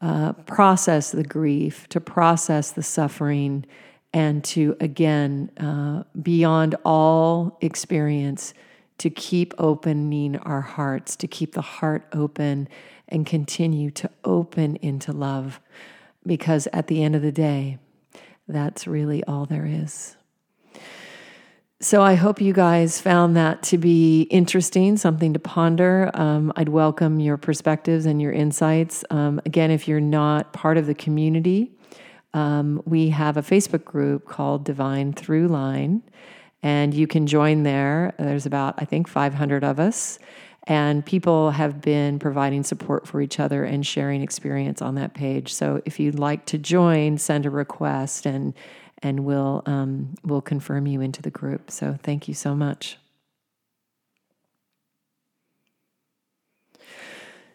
uh, 0.01 0.33
process 0.33 1.11
the 1.11 1.23
grief, 1.23 1.87
to 1.89 2.01
process 2.01 2.71
the 2.71 2.83
suffering, 2.83 3.65
and 4.13 4.43
to, 4.43 4.75
again, 4.79 5.49
uh, 5.57 6.03
beyond 6.21 6.75
all 6.83 7.57
experience, 7.61 8.53
to 8.97 9.09
keep 9.09 9.53
opening 9.57 10.37
our 10.37 10.61
hearts, 10.61 11.15
to 11.15 11.27
keep 11.27 11.53
the 11.53 11.61
heart 11.61 12.05
open 12.11 12.67
and 13.07 13.25
continue 13.25 13.89
to 13.91 14.09
open 14.23 14.75
into 14.77 15.11
love. 15.11 15.59
Because 16.25 16.67
at 16.73 16.87
the 16.87 17.03
end 17.03 17.15
of 17.15 17.21
the 17.21 17.31
day, 17.31 17.79
that's 18.47 18.85
really 18.85 19.23
all 19.23 19.45
there 19.45 19.65
is. 19.65 20.17
So 21.83 22.03
I 22.03 22.13
hope 22.13 22.39
you 22.39 22.53
guys 22.53 23.01
found 23.01 23.35
that 23.37 23.63
to 23.63 23.77
be 23.79 24.21
interesting, 24.29 24.97
something 24.97 25.33
to 25.33 25.39
ponder. 25.39 26.11
Um, 26.13 26.53
I'd 26.55 26.69
welcome 26.69 27.19
your 27.19 27.37
perspectives 27.37 28.05
and 28.05 28.21
your 28.21 28.31
insights. 28.31 29.03
Um, 29.09 29.41
again, 29.47 29.71
if 29.71 29.87
you're 29.87 29.99
not 29.99 30.53
part 30.53 30.77
of 30.77 30.85
the 30.85 30.93
community, 30.93 31.71
um, 32.35 32.83
we 32.85 33.09
have 33.09 33.35
a 33.35 33.41
Facebook 33.41 33.83
group 33.83 34.27
called 34.27 34.63
Divine 34.63 35.13
Through 35.13 35.47
Line, 35.47 36.03
and 36.61 36.93
you 36.93 37.07
can 37.07 37.25
join 37.25 37.63
there. 37.63 38.13
There's 38.19 38.45
about, 38.45 38.75
I 38.77 38.85
think, 38.85 39.07
500 39.07 39.63
of 39.63 39.79
us, 39.79 40.19
and 40.67 41.03
people 41.03 41.49
have 41.49 41.81
been 41.81 42.19
providing 42.19 42.61
support 42.61 43.07
for 43.07 43.21
each 43.21 43.39
other 43.39 43.63
and 43.63 43.83
sharing 43.83 44.21
experience 44.21 44.83
on 44.83 44.93
that 44.95 45.15
page. 45.15 45.51
So 45.51 45.81
if 45.85 45.99
you'd 45.99 46.19
like 46.19 46.45
to 46.45 46.59
join, 46.59 47.17
send 47.17 47.47
a 47.47 47.49
request 47.49 48.27
and 48.27 48.53
and 49.01 49.25
we'll 49.25 49.63
um, 49.65 50.15
we'll 50.23 50.41
confirm 50.41 50.87
you 50.87 51.01
into 51.01 51.21
the 51.21 51.31
group. 51.31 51.71
So 51.71 51.97
thank 52.03 52.27
you 52.27 52.33
so 52.33 52.55
much. 52.55 52.97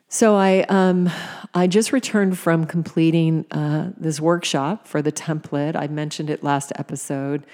So 0.08 0.36
I 0.36 0.60
um, 0.68 1.10
I 1.54 1.66
just 1.66 1.92
returned 1.92 2.38
from 2.38 2.66
completing 2.66 3.44
uh, 3.50 3.92
this 3.96 4.20
workshop 4.20 4.86
for 4.86 5.02
the 5.02 5.12
template. 5.12 5.76
I 5.76 5.88
mentioned 5.88 6.30
it 6.30 6.42
last 6.42 6.72
episode. 6.76 7.44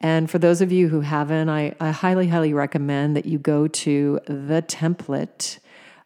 And 0.00 0.30
for 0.30 0.38
those 0.38 0.60
of 0.60 0.70
you 0.70 0.88
who 0.88 1.00
haven't, 1.00 1.48
I, 1.48 1.74
I 1.80 1.90
highly, 1.90 2.28
highly 2.28 2.52
recommend 2.52 3.16
that 3.16 3.24
you 3.24 3.38
go 3.38 3.66
to 3.66 4.20
the 4.26 4.62
template. 4.68 5.58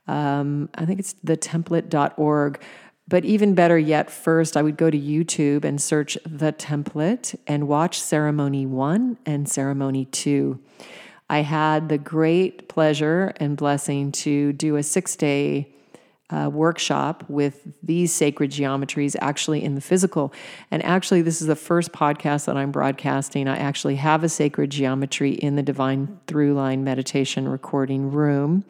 Um, 0.06 0.68
I 0.74 0.86
think 0.86 1.00
it's 1.00 1.14
thetemplate.org 1.24 2.62
but 3.10 3.24
even 3.24 3.54
better 3.54 3.76
yet, 3.76 4.08
first, 4.08 4.56
I 4.56 4.62
would 4.62 4.76
go 4.76 4.88
to 4.88 4.98
YouTube 4.98 5.64
and 5.64 5.82
search 5.82 6.16
the 6.24 6.52
template 6.52 7.36
and 7.46 7.66
watch 7.66 8.00
ceremony 8.00 8.66
one 8.66 9.18
and 9.26 9.48
ceremony 9.48 10.04
two. 10.06 10.60
I 11.28 11.40
had 11.40 11.88
the 11.88 11.98
great 11.98 12.68
pleasure 12.68 13.32
and 13.36 13.56
blessing 13.56 14.12
to 14.12 14.52
do 14.52 14.76
a 14.76 14.82
six 14.84 15.16
day 15.16 15.74
uh, 16.30 16.48
workshop 16.52 17.24
with 17.28 17.66
these 17.82 18.12
sacred 18.12 18.52
geometries 18.52 19.16
actually 19.20 19.64
in 19.64 19.74
the 19.74 19.80
physical. 19.80 20.32
And 20.70 20.84
actually, 20.84 21.22
this 21.22 21.40
is 21.40 21.48
the 21.48 21.56
first 21.56 21.90
podcast 21.90 22.46
that 22.46 22.56
I'm 22.56 22.70
broadcasting. 22.70 23.48
I 23.48 23.56
actually 23.56 23.96
have 23.96 24.22
a 24.22 24.28
sacred 24.28 24.70
geometry 24.70 25.32
in 25.32 25.56
the 25.56 25.62
Divine 25.62 26.20
Throughline 26.28 26.82
Meditation 26.82 27.48
recording 27.48 28.12
room. 28.12 28.64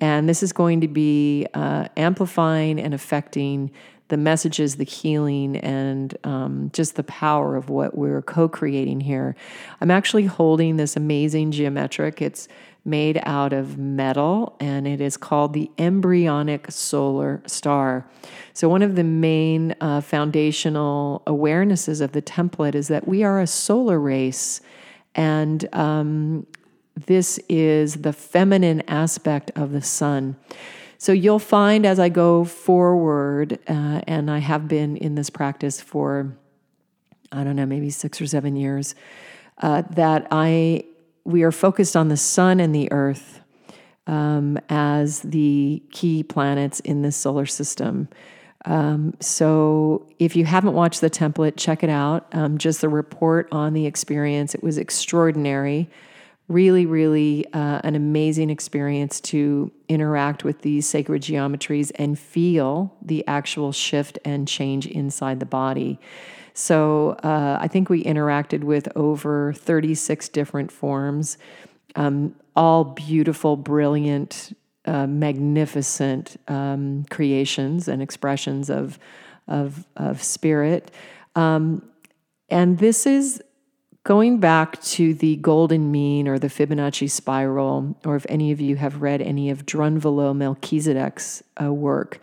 And 0.00 0.28
this 0.28 0.42
is 0.42 0.52
going 0.52 0.80
to 0.80 0.88
be 0.88 1.46
uh, 1.54 1.88
amplifying 1.96 2.80
and 2.80 2.94
affecting 2.94 3.70
the 4.08 4.16
messages, 4.16 4.76
the 4.76 4.84
healing, 4.84 5.56
and 5.56 6.16
um, 6.24 6.70
just 6.72 6.96
the 6.96 7.04
power 7.04 7.56
of 7.56 7.70
what 7.70 7.96
we're 7.96 8.22
co 8.22 8.48
creating 8.48 9.00
here. 9.00 9.36
I'm 9.80 9.90
actually 9.90 10.26
holding 10.26 10.76
this 10.76 10.96
amazing 10.96 11.52
geometric. 11.52 12.20
It's 12.20 12.48
made 12.84 13.20
out 13.24 13.52
of 13.52 13.78
metal 13.78 14.56
and 14.58 14.88
it 14.88 15.00
is 15.00 15.16
called 15.16 15.52
the 15.52 15.70
embryonic 15.78 16.70
solar 16.70 17.42
star. 17.46 18.08
So, 18.52 18.68
one 18.68 18.82
of 18.82 18.96
the 18.96 19.04
main 19.04 19.74
uh, 19.80 20.00
foundational 20.00 21.22
awarenesses 21.26 22.00
of 22.00 22.12
the 22.12 22.22
template 22.22 22.74
is 22.74 22.88
that 22.88 23.06
we 23.06 23.22
are 23.22 23.40
a 23.40 23.46
solar 23.46 24.00
race. 24.00 24.60
And 25.14 25.68
um, 25.74 26.46
this 26.94 27.38
is 27.48 27.96
the 27.96 28.12
feminine 28.12 28.82
aspect 28.88 29.50
of 29.54 29.72
the 29.72 29.82
sun. 29.82 30.36
So 30.98 31.12
you'll 31.12 31.38
find 31.38 31.86
as 31.86 31.98
I 31.98 32.10
go 32.10 32.44
forward, 32.44 33.58
uh, 33.66 34.02
and 34.06 34.30
I 34.30 34.38
have 34.38 34.68
been 34.68 34.96
in 34.96 35.14
this 35.14 35.30
practice 35.30 35.80
for, 35.80 36.36
I 37.32 37.42
don't 37.42 37.56
know, 37.56 37.64
maybe 37.64 37.88
six 37.90 38.20
or 38.20 38.26
seven 38.26 38.54
years, 38.54 38.94
uh, 39.58 39.82
that 39.90 40.26
I 40.30 40.84
we 41.24 41.42
are 41.42 41.52
focused 41.52 41.96
on 41.96 42.08
the 42.08 42.16
sun 42.16 42.60
and 42.60 42.74
the 42.74 42.90
earth 42.92 43.40
um, 44.06 44.58
as 44.68 45.20
the 45.20 45.82
key 45.90 46.22
planets 46.22 46.80
in 46.80 47.02
this 47.02 47.16
solar 47.16 47.46
system. 47.46 48.08
Um, 48.64 49.14
so 49.20 50.06
if 50.18 50.36
you 50.36 50.44
haven't 50.44 50.74
watched 50.74 51.00
the 51.00 51.10
template, 51.10 51.56
check 51.56 51.82
it 51.82 51.90
out. 51.90 52.26
Um, 52.32 52.58
just 52.58 52.80
the 52.80 52.88
report 52.88 53.48
on 53.52 53.72
the 53.72 53.86
experience. 53.86 54.54
It 54.54 54.62
was 54.62 54.76
extraordinary 54.76 55.88
really, 56.50 56.84
really 56.84 57.46
uh, 57.52 57.80
an 57.84 57.94
amazing 57.94 58.50
experience 58.50 59.20
to 59.20 59.70
interact 59.88 60.42
with 60.42 60.62
these 60.62 60.84
sacred 60.84 61.22
geometries 61.22 61.92
and 61.94 62.18
feel 62.18 62.92
the 63.00 63.24
actual 63.28 63.70
shift 63.70 64.18
and 64.24 64.48
change 64.48 64.84
inside 64.88 65.38
the 65.38 65.46
body. 65.46 66.00
So 66.52 67.10
uh, 67.22 67.58
I 67.60 67.68
think 67.68 67.88
we 67.88 68.02
interacted 68.02 68.64
with 68.64 68.88
over 68.96 69.52
36 69.52 70.28
different 70.30 70.72
forms, 70.72 71.38
um, 71.94 72.34
all 72.56 72.82
beautiful, 72.82 73.56
brilliant, 73.56 74.56
uh, 74.86 75.06
magnificent 75.06 76.36
um, 76.48 77.04
creations 77.10 77.86
and 77.86 78.02
expressions 78.02 78.68
of, 78.68 78.98
of, 79.46 79.86
of 79.96 80.20
spirit. 80.20 80.90
Um, 81.36 81.88
and 82.48 82.78
this 82.78 83.06
is 83.06 83.40
going 84.04 84.38
back 84.38 84.80
to 84.82 85.14
the 85.14 85.36
golden 85.36 85.90
mean 85.90 86.26
or 86.26 86.38
the 86.38 86.48
Fibonacci 86.48 87.10
spiral, 87.10 87.96
or 88.04 88.16
if 88.16 88.24
any 88.28 88.50
of 88.50 88.60
you 88.60 88.76
have 88.76 89.02
read 89.02 89.20
any 89.20 89.50
of 89.50 89.66
Drunvalo 89.66 90.34
Melchizedek's 90.34 91.42
uh, 91.62 91.72
work, 91.72 92.20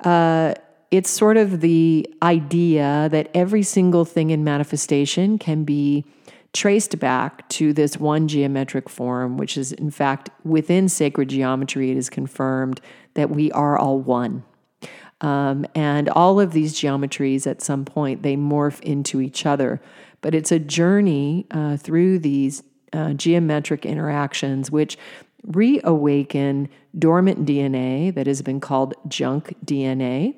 uh, 0.00 0.54
it's 0.90 1.10
sort 1.10 1.36
of 1.36 1.60
the 1.60 2.08
idea 2.22 3.08
that 3.10 3.30
every 3.34 3.62
single 3.62 4.04
thing 4.04 4.30
in 4.30 4.42
manifestation 4.42 5.38
can 5.38 5.64
be 5.64 6.04
traced 6.52 6.98
back 6.98 7.48
to 7.48 7.72
this 7.72 7.96
one 7.96 8.26
geometric 8.26 8.88
form, 8.88 9.36
which 9.36 9.56
is, 9.56 9.72
in 9.72 9.90
fact, 9.90 10.30
within 10.44 10.88
sacred 10.88 11.28
geometry, 11.28 11.92
it 11.92 11.96
is 11.96 12.10
confirmed 12.10 12.80
that 13.14 13.30
we 13.30 13.52
are 13.52 13.78
all 13.78 14.00
one. 14.00 14.42
Um, 15.20 15.66
and 15.74 16.08
all 16.08 16.40
of 16.40 16.52
these 16.52 16.74
geometries 16.74 17.46
at 17.46 17.60
some 17.60 17.84
point 17.84 18.22
they 18.22 18.36
morph 18.36 18.80
into 18.80 19.20
each 19.20 19.44
other 19.44 19.80
but 20.20 20.34
it's 20.34 20.52
a 20.52 20.58
journey 20.58 21.46
uh, 21.50 21.76
through 21.76 22.18
these 22.18 22.62
uh, 22.92 23.12
geometric 23.12 23.86
interactions 23.86 24.70
which 24.70 24.98
reawaken 25.44 26.68
dormant 26.98 27.46
DNA 27.46 28.14
that 28.14 28.26
has 28.26 28.42
been 28.42 28.60
called 28.60 28.94
junk 29.08 29.54
DNA. 29.64 30.34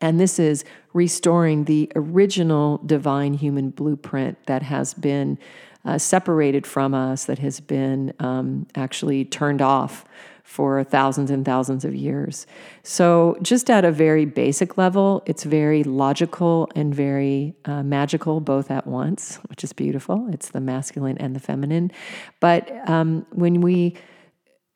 And 0.00 0.18
this 0.18 0.38
is 0.38 0.64
restoring 0.92 1.64
the 1.64 1.90
original 1.94 2.78
divine 2.78 3.34
human 3.34 3.70
blueprint 3.70 4.38
that 4.46 4.62
has 4.62 4.94
been 4.94 5.38
uh, 5.84 5.98
separated 5.98 6.66
from 6.66 6.94
us, 6.94 7.24
that 7.24 7.38
has 7.38 7.60
been 7.60 8.12
um, 8.18 8.66
actually 8.74 9.24
turned 9.24 9.62
off 9.62 10.04
for 10.52 10.84
thousands 10.84 11.30
and 11.30 11.46
thousands 11.46 11.82
of 11.82 11.94
years. 11.94 12.46
So, 12.82 13.38
just 13.40 13.70
at 13.70 13.86
a 13.86 13.90
very 13.90 14.26
basic 14.26 14.76
level, 14.76 15.22
it's 15.24 15.44
very 15.44 15.82
logical 15.82 16.68
and 16.76 16.94
very 16.94 17.54
uh, 17.64 17.82
magical 17.82 18.40
both 18.40 18.70
at 18.70 18.86
once, 18.86 19.36
which 19.48 19.64
is 19.64 19.72
beautiful. 19.72 20.28
It's 20.30 20.50
the 20.50 20.60
masculine 20.60 21.16
and 21.16 21.34
the 21.34 21.40
feminine. 21.40 21.90
But 22.38 22.70
um, 22.86 23.24
when 23.30 23.62
we 23.62 23.96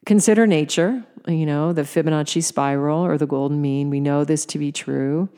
consider 0.06 0.46
nature, 0.46 1.04
you 1.28 1.44
know, 1.44 1.74
the 1.74 1.82
Fibonacci 1.82 2.42
spiral 2.42 3.04
or 3.04 3.18
the 3.18 3.26
golden 3.26 3.60
mean, 3.60 3.90
we 3.90 4.00
know 4.00 4.24
this 4.24 4.46
to 4.46 4.58
be 4.58 4.72
true. 4.72 5.28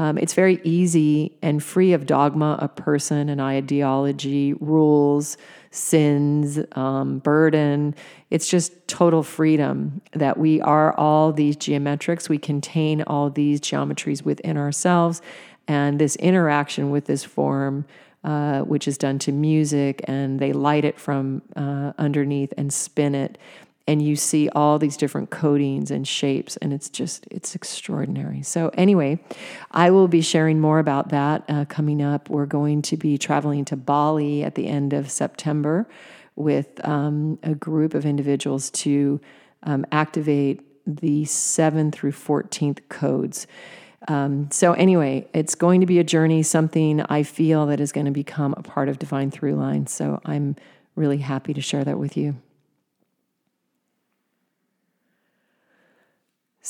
Um, 0.00 0.16
it's 0.16 0.32
very 0.32 0.62
easy 0.64 1.36
and 1.42 1.62
free 1.62 1.92
of 1.92 2.06
dogma, 2.06 2.58
a 2.58 2.68
person, 2.68 3.28
an 3.28 3.38
ideology, 3.38 4.54
rules, 4.54 5.36
sins, 5.72 6.58
um, 6.72 7.18
burden. 7.18 7.94
It's 8.30 8.48
just 8.48 8.72
total 8.88 9.22
freedom 9.22 10.00
that 10.12 10.38
we 10.38 10.58
are 10.62 10.94
all 10.94 11.34
these 11.34 11.54
geometrics. 11.54 12.30
We 12.30 12.38
contain 12.38 13.02
all 13.02 13.28
these 13.28 13.60
geometries 13.60 14.22
within 14.22 14.56
ourselves. 14.56 15.20
And 15.68 15.98
this 15.98 16.16
interaction 16.16 16.88
with 16.90 17.04
this 17.04 17.22
form, 17.22 17.84
uh, 18.24 18.60
which 18.60 18.88
is 18.88 18.96
done 18.96 19.18
to 19.18 19.32
music, 19.32 20.00
and 20.04 20.40
they 20.40 20.54
light 20.54 20.86
it 20.86 20.98
from 20.98 21.42
uh, 21.56 21.92
underneath 21.98 22.54
and 22.56 22.72
spin 22.72 23.14
it 23.14 23.36
and 23.90 24.00
you 24.00 24.14
see 24.14 24.48
all 24.50 24.78
these 24.78 24.96
different 24.96 25.30
coatings 25.30 25.90
and 25.90 26.06
shapes 26.06 26.56
and 26.58 26.72
it's 26.72 26.88
just 26.88 27.26
it's 27.28 27.56
extraordinary. 27.56 28.40
So 28.42 28.70
anyway 28.74 29.18
i 29.72 29.90
will 29.90 30.06
be 30.06 30.20
sharing 30.20 30.60
more 30.60 30.78
about 30.78 31.08
that 31.08 31.44
uh, 31.48 31.64
coming 31.64 32.00
up. 32.00 32.30
We're 32.30 32.46
going 32.46 32.82
to 32.82 32.96
be 32.96 33.18
traveling 33.18 33.64
to 33.66 33.76
bali 33.76 34.44
at 34.44 34.54
the 34.54 34.68
end 34.68 34.92
of 34.92 35.10
september 35.10 35.88
with 36.36 36.68
um, 36.86 37.40
a 37.42 37.54
group 37.54 37.94
of 37.94 38.06
individuals 38.06 38.70
to 38.70 39.20
um, 39.64 39.84
activate 39.90 40.60
the 40.86 41.24
7th 41.24 41.92
through 41.92 42.12
14th 42.12 42.78
codes. 42.88 43.48
Um, 44.06 44.50
so 44.52 44.72
anyway 44.72 45.26
it's 45.34 45.56
going 45.56 45.80
to 45.80 45.86
be 45.86 45.98
a 45.98 46.04
journey 46.04 46.44
something 46.44 47.02
i 47.02 47.24
feel 47.24 47.66
that 47.66 47.80
is 47.80 47.90
going 47.90 48.06
to 48.06 48.12
become 48.12 48.54
a 48.56 48.62
part 48.62 48.88
of 48.88 48.98
divine 49.00 49.30
through 49.30 49.56
line 49.56 49.86
so 49.86 50.20
i'm 50.24 50.56
really 50.94 51.18
happy 51.18 51.52
to 51.52 51.60
share 51.60 51.84
that 51.84 51.98
with 51.98 52.16
you 52.16 52.36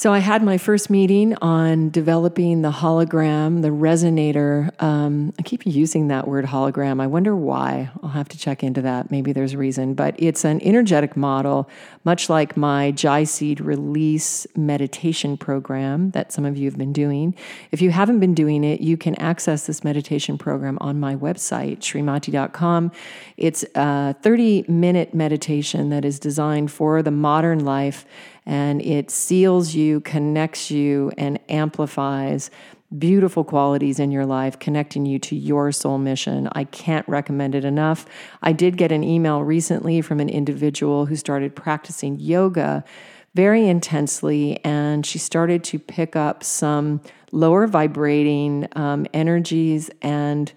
So 0.00 0.14
I 0.14 0.20
had 0.20 0.42
my 0.42 0.56
first 0.56 0.88
meeting 0.88 1.34
on 1.42 1.90
developing 1.90 2.62
the 2.62 2.70
hologram, 2.70 3.60
the 3.60 3.68
resonator. 3.68 4.70
Um, 4.82 5.34
I 5.38 5.42
keep 5.42 5.66
using 5.66 6.08
that 6.08 6.26
word 6.26 6.46
hologram. 6.46 7.02
I 7.02 7.06
wonder 7.06 7.36
why. 7.36 7.90
I'll 8.02 8.08
have 8.08 8.30
to 8.30 8.38
check 8.38 8.64
into 8.64 8.80
that. 8.80 9.10
Maybe 9.10 9.34
there's 9.34 9.52
a 9.52 9.58
reason. 9.58 9.92
But 9.92 10.14
it's 10.16 10.42
an 10.42 10.62
energetic 10.62 11.18
model, 11.18 11.68
much 12.04 12.30
like 12.30 12.56
my 12.56 12.92
Jai 12.92 13.24
Seed 13.24 13.60
release 13.60 14.46
meditation 14.56 15.36
program 15.36 16.12
that 16.12 16.32
some 16.32 16.46
of 16.46 16.56
you 16.56 16.64
have 16.64 16.78
been 16.78 16.94
doing. 16.94 17.34
If 17.70 17.82
you 17.82 17.90
haven't 17.90 18.20
been 18.20 18.32
doing 18.32 18.64
it, 18.64 18.80
you 18.80 18.96
can 18.96 19.14
access 19.16 19.66
this 19.66 19.84
meditation 19.84 20.38
program 20.38 20.78
on 20.80 20.98
my 20.98 21.14
website, 21.14 21.80
srimati.com. 21.80 22.90
It's 23.36 23.66
a 23.74 24.14
30 24.22 24.64
minute 24.66 25.12
meditation 25.12 25.90
that 25.90 26.06
is 26.06 26.18
designed 26.18 26.72
for 26.72 27.02
the 27.02 27.10
modern 27.10 27.66
life 27.66 28.06
and 28.46 28.82
it 28.82 29.10
seals 29.10 29.74
you, 29.74 30.00
connects 30.00 30.70
you, 30.70 31.12
and 31.16 31.38
amplifies 31.48 32.50
beautiful 32.98 33.44
qualities 33.44 34.00
in 34.00 34.10
your 34.10 34.26
life, 34.26 34.58
connecting 34.58 35.06
you 35.06 35.18
to 35.20 35.36
your 35.36 35.70
soul 35.70 35.98
mission. 35.98 36.48
I 36.52 36.64
can't 36.64 37.08
recommend 37.08 37.54
it 37.54 37.64
enough. 37.64 38.04
I 38.42 38.52
did 38.52 38.76
get 38.76 38.90
an 38.90 39.04
email 39.04 39.42
recently 39.44 40.00
from 40.00 40.18
an 40.18 40.28
individual 40.28 41.06
who 41.06 41.14
started 41.14 41.54
practicing 41.54 42.18
yoga 42.18 42.84
very 43.34 43.68
intensely, 43.68 44.58
and 44.64 45.06
she 45.06 45.18
started 45.18 45.62
to 45.64 45.78
pick 45.78 46.16
up 46.16 46.42
some 46.42 47.00
lower 47.30 47.68
vibrating 47.68 48.66
um, 48.74 49.06
energies 49.14 49.88
and 50.02 50.52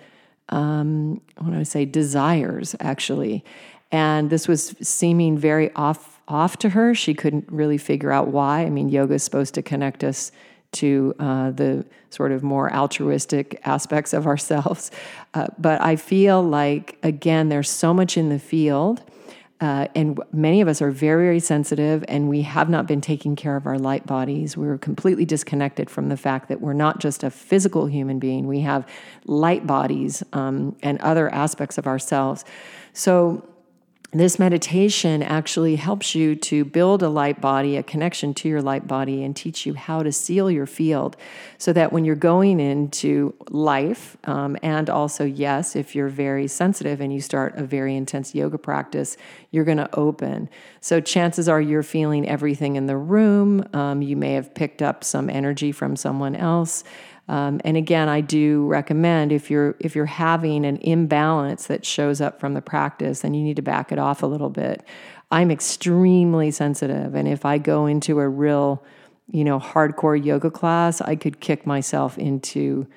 um, 0.50 1.22
what 1.38 1.52
do 1.52 1.60
I 1.60 1.63
say, 1.63 1.86
desires, 1.86 2.76
actually. 2.80 3.43
And 3.91 4.30
this 4.30 4.48
was 4.48 4.76
seeming 4.82 5.38
very 5.38 5.74
off 5.76 6.12
off 6.28 6.58
to 6.58 6.70
her. 6.70 6.96
She 6.96 7.14
couldn't 7.14 7.46
really 7.50 7.78
figure 7.78 8.12
out 8.12 8.30
why. 8.30 8.62
I 8.62 8.70
mean, 8.70 8.90
yoga 8.90 9.16
is 9.16 9.24
supposed 9.24 9.54
to 9.56 9.62
connect 9.62 10.04
us 10.04 10.32
to 10.74 11.14
uh, 11.20 11.52
the 11.52 11.86
sort 12.10 12.32
of 12.32 12.44
more 12.44 12.74
altruistic 12.74 13.62
aspects 13.64 14.14
of 14.14 14.28
ourselves. 14.28 14.92
Uh, 15.34 15.48
but 15.58 15.82
I 15.82 15.96
feel 15.96 16.44
like, 16.44 16.98
again, 17.04 17.50
there's 17.50 17.70
so 17.70 17.94
much 17.94 18.18
in 18.18 18.30
the 18.30 18.40
field. 18.40 19.02
Uh, 19.62 19.88
and 19.96 20.20
many 20.34 20.60
of 20.60 20.68
us 20.68 20.82
are 20.82 20.92
very, 20.92 21.26
very 21.26 21.40
sensitive, 21.40 22.04
and 22.10 22.28
we 22.28 22.42
have 22.42 22.70
not 22.70 22.86
been 22.86 23.00
taking 23.00 23.34
care 23.34 23.56
of 23.56 23.66
our 23.66 23.80
light 23.80 24.06
bodies. 24.06 24.58
We're 24.58 24.78
completely 24.78 25.24
disconnected 25.24 25.90
from 25.90 26.10
the 26.10 26.18
fact 26.18 26.50
that 26.50 26.60
we're 26.60 26.74
not 26.74 27.00
just 27.00 27.24
a 27.24 27.30
physical 27.30 27.86
human 27.86 28.20
being, 28.20 28.46
we 28.46 28.60
have 28.60 28.86
light 29.26 29.66
bodies 29.66 30.22
um, 30.34 30.76
and 30.84 31.00
other 31.00 31.34
aspects 31.34 31.78
of 31.78 31.88
ourselves. 31.88 32.44
So, 32.92 33.48
this 34.19 34.38
meditation 34.38 35.23
actually 35.23 35.76
helps 35.76 36.13
you 36.13 36.36
to 36.36 36.63
build 36.65 37.02
a 37.02 37.10
light 37.10 37.41
body, 37.41 37.78
a 37.78 37.84
connection 37.84 38.34
to 38.36 38.49
your 38.49 38.62
light 38.62 38.88
body, 38.88 39.23
and 39.23 39.36
teach 39.36 39.65
you 39.65 39.73
how 39.73 40.04
to 40.04 40.12
seal 40.12 40.52
your 40.52 40.65
field 40.65 41.17
so 41.58 41.73
that 41.73 41.91
when 41.91 42.06
you're 42.06 42.15
going 42.15 42.60
into 42.60 43.34
life, 43.49 44.15
um, 44.26 44.56
and 44.62 44.89
also, 44.89 45.26
yes, 45.26 45.76
if 45.76 45.95
you're 45.95 46.10
very 46.10 46.47
sensitive 46.47 47.02
and 47.02 47.13
you 47.13 47.21
start 47.21 47.58
a 47.58 47.63
very 47.63 47.95
intense 47.95 48.36
yoga 48.36 48.58
practice, 48.58 49.17
you're 49.52 49.65
going 49.65 49.78
to 49.78 49.95
open. 49.95 50.49
So, 50.80 50.99
chances 50.99 51.49
are 51.49 51.62
you're 51.62 51.84
feeling 51.84 52.28
everything 52.28 52.76
in 52.76 52.86
the 52.86 52.97
room. 52.97 53.67
Um, 53.73 54.02
you 54.02 54.15
may 54.15 54.34
have 54.34 54.54
picked 54.54 54.82
up 54.82 55.04
some 55.04 55.30
energy 55.30 55.71
from 55.71 55.95
someone 55.95 56.36
else. 56.36 56.84
Um, 57.28 57.62
and 57.64 57.78
again, 57.78 58.10
I 58.10 58.22
do 58.22 58.66
recommend 58.68 59.32
if 59.32 59.50
you're 59.50 59.76
if 59.80 59.96
you're 59.96 60.06
having 60.06 60.66
an 60.66 60.78
imbalance 60.78 61.68
that 61.68 61.86
shows 61.86 62.20
up 62.20 62.40
from 62.40 62.54
the 62.54 62.62
practice, 62.62 63.22
then 63.22 63.34
you 63.34 63.44
need 63.44 63.56
to 63.56 63.62
back 63.62 63.92
it 63.92 64.00
off 64.00 64.24
a 64.24 64.28
little 64.28 64.50
bit. 64.50 64.84
I'm 65.32 65.50
extremely 65.50 66.52
sensitive, 66.52 67.16
and 67.16 67.28
if 67.28 67.46
I 67.46 67.58
go 67.58 67.86
into 67.86 68.20
a 68.20 68.28
real, 68.28 68.84
you 69.32 69.44
know, 69.44 69.60
hardcore 69.60 70.24
yoga 70.24 70.52
class, 70.52 71.02
I 71.02 71.16
could 71.16 71.40
kick 71.40 71.66
myself 71.66 72.18
into, 72.18 72.88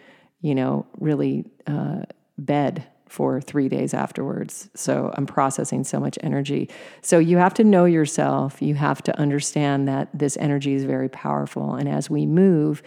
you 0.41 0.55
know, 0.55 0.87
really 0.99 1.45
uh, 1.67 2.03
bed 2.37 2.87
for 3.09 3.41
three 3.41 3.69
days 3.69 3.95
afterwards. 3.95 4.69
So 4.75 5.13
I'm 5.17 5.27
processing 5.27 5.85
so 5.85 6.01
much 6.01 6.19
energy. 6.23 6.69
So 7.03 7.19
you 7.19 7.39
have 7.39 7.55
to 7.55 7.65
know 7.65 7.85
yourself. 7.85 8.61
You 8.61 8.75
have 8.75 9.01
to 9.05 9.19
understand 9.19 9.87
that 9.89 10.09
this 10.13 10.37
energy 10.39 10.75
is 10.75 10.85
very 10.85 11.09
powerful. 11.09 11.75
And 11.75 11.89
as 11.89 12.11
we 12.11 12.27
move, 12.27 12.83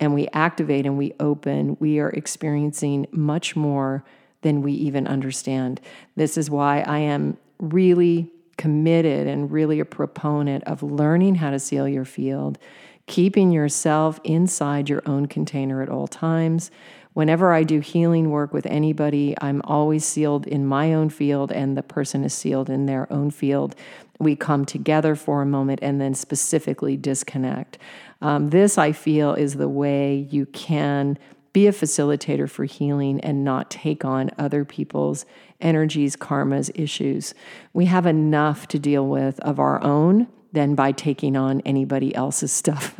and 0.00 0.14
we 0.14 0.28
activate 0.32 0.86
and 0.86 0.98
we 0.98 1.14
open, 1.20 1.76
we 1.80 1.98
are 1.98 2.10
experiencing 2.10 3.06
much 3.12 3.54
more 3.54 4.04
than 4.42 4.62
we 4.62 4.72
even 4.72 5.06
understand. 5.06 5.80
This 6.16 6.36
is 6.36 6.50
why 6.50 6.80
I 6.80 6.98
am 6.98 7.36
really 7.58 8.30
committed 8.56 9.26
and 9.26 9.50
really 9.50 9.80
a 9.80 9.84
proponent 9.84 10.64
of 10.64 10.82
learning 10.82 11.36
how 11.36 11.50
to 11.50 11.58
seal 11.58 11.88
your 11.88 12.04
field, 12.04 12.58
keeping 13.06 13.50
yourself 13.50 14.20
inside 14.24 14.88
your 14.88 15.02
own 15.06 15.26
container 15.26 15.82
at 15.82 15.88
all 15.88 16.06
times. 16.06 16.70
Whenever 17.14 17.52
I 17.52 17.62
do 17.62 17.80
healing 17.80 18.30
work 18.30 18.52
with 18.52 18.64
anybody, 18.66 19.34
I'm 19.40 19.60
always 19.64 20.04
sealed 20.04 20.46
in 20.46 20.66
my 20.66 20.94
own 20.94 21.10
field 21.10 21.52
and 21.52 21.76
the 21.76 21.82
person 21.82 22.24
is 22.24 22.32
sealed 22.32 22.70
in 22.70 22.86
their 22.86 23.12
own 23.12 23.30
field. 23.30 23.74
We 24.18 24.34
come 24.34 24.64
together 24.64 25.14
for 25.14 25.42
a 25.42 25.46
moment 25.46 25.80
and 25.82 26.00
then 26.00 26.14
specifically 26.14 26.96
disconnect. 26.96 27.78
Um, 28.22 28.50
this, 28.50 28.78
I 28.78 28.92
feel, 28.92 29.34
is 29.34 29.54
the 29.54 29.68
way 29.68 30.28
you 30.30 30.46
can 30.46 31.18
be 31.52 31.66
a 31.66 31.72
facilitator 31.72 32.48
for 32.48 32.64
healing 32.64 33.20
and 33.20 33.44
not 33.44 33.70
take 33.70 34.04
on 34.04 34.30
other 34.38 34.64
people's 34.64 35.26
energies, 35.60 36.16
karmas, 36.16 36.70
issues. 36.74 37.34
We 37.72 37.86
have 37.86 38.06
enough 38.06 38.68
to 38.68 38.78
deal 38.78 39.06
with 39.06 39.38
of 39.40 39.58
our 39.58 39.82
own 39.82 40.28
than 40.52 40.74
by 40.74 40.92
taking 40.92 41.36
on 41.36 41.60
anybody 41.62 42.14
else's 42.14 42.52
stuff. 42.62 42.98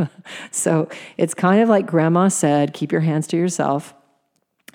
so 0.51 0.89
it's 1.17 1.35
kind 1.35 1.63
of 1.63 1.69
like 1.69 1.87
grandma 1.87 2.29
said 2.29 2.75
keep 2.75 2.93
your 2.93 3.01
hands 3.03 3.27
to 3.29 3.37
yourself. 3.37 3.95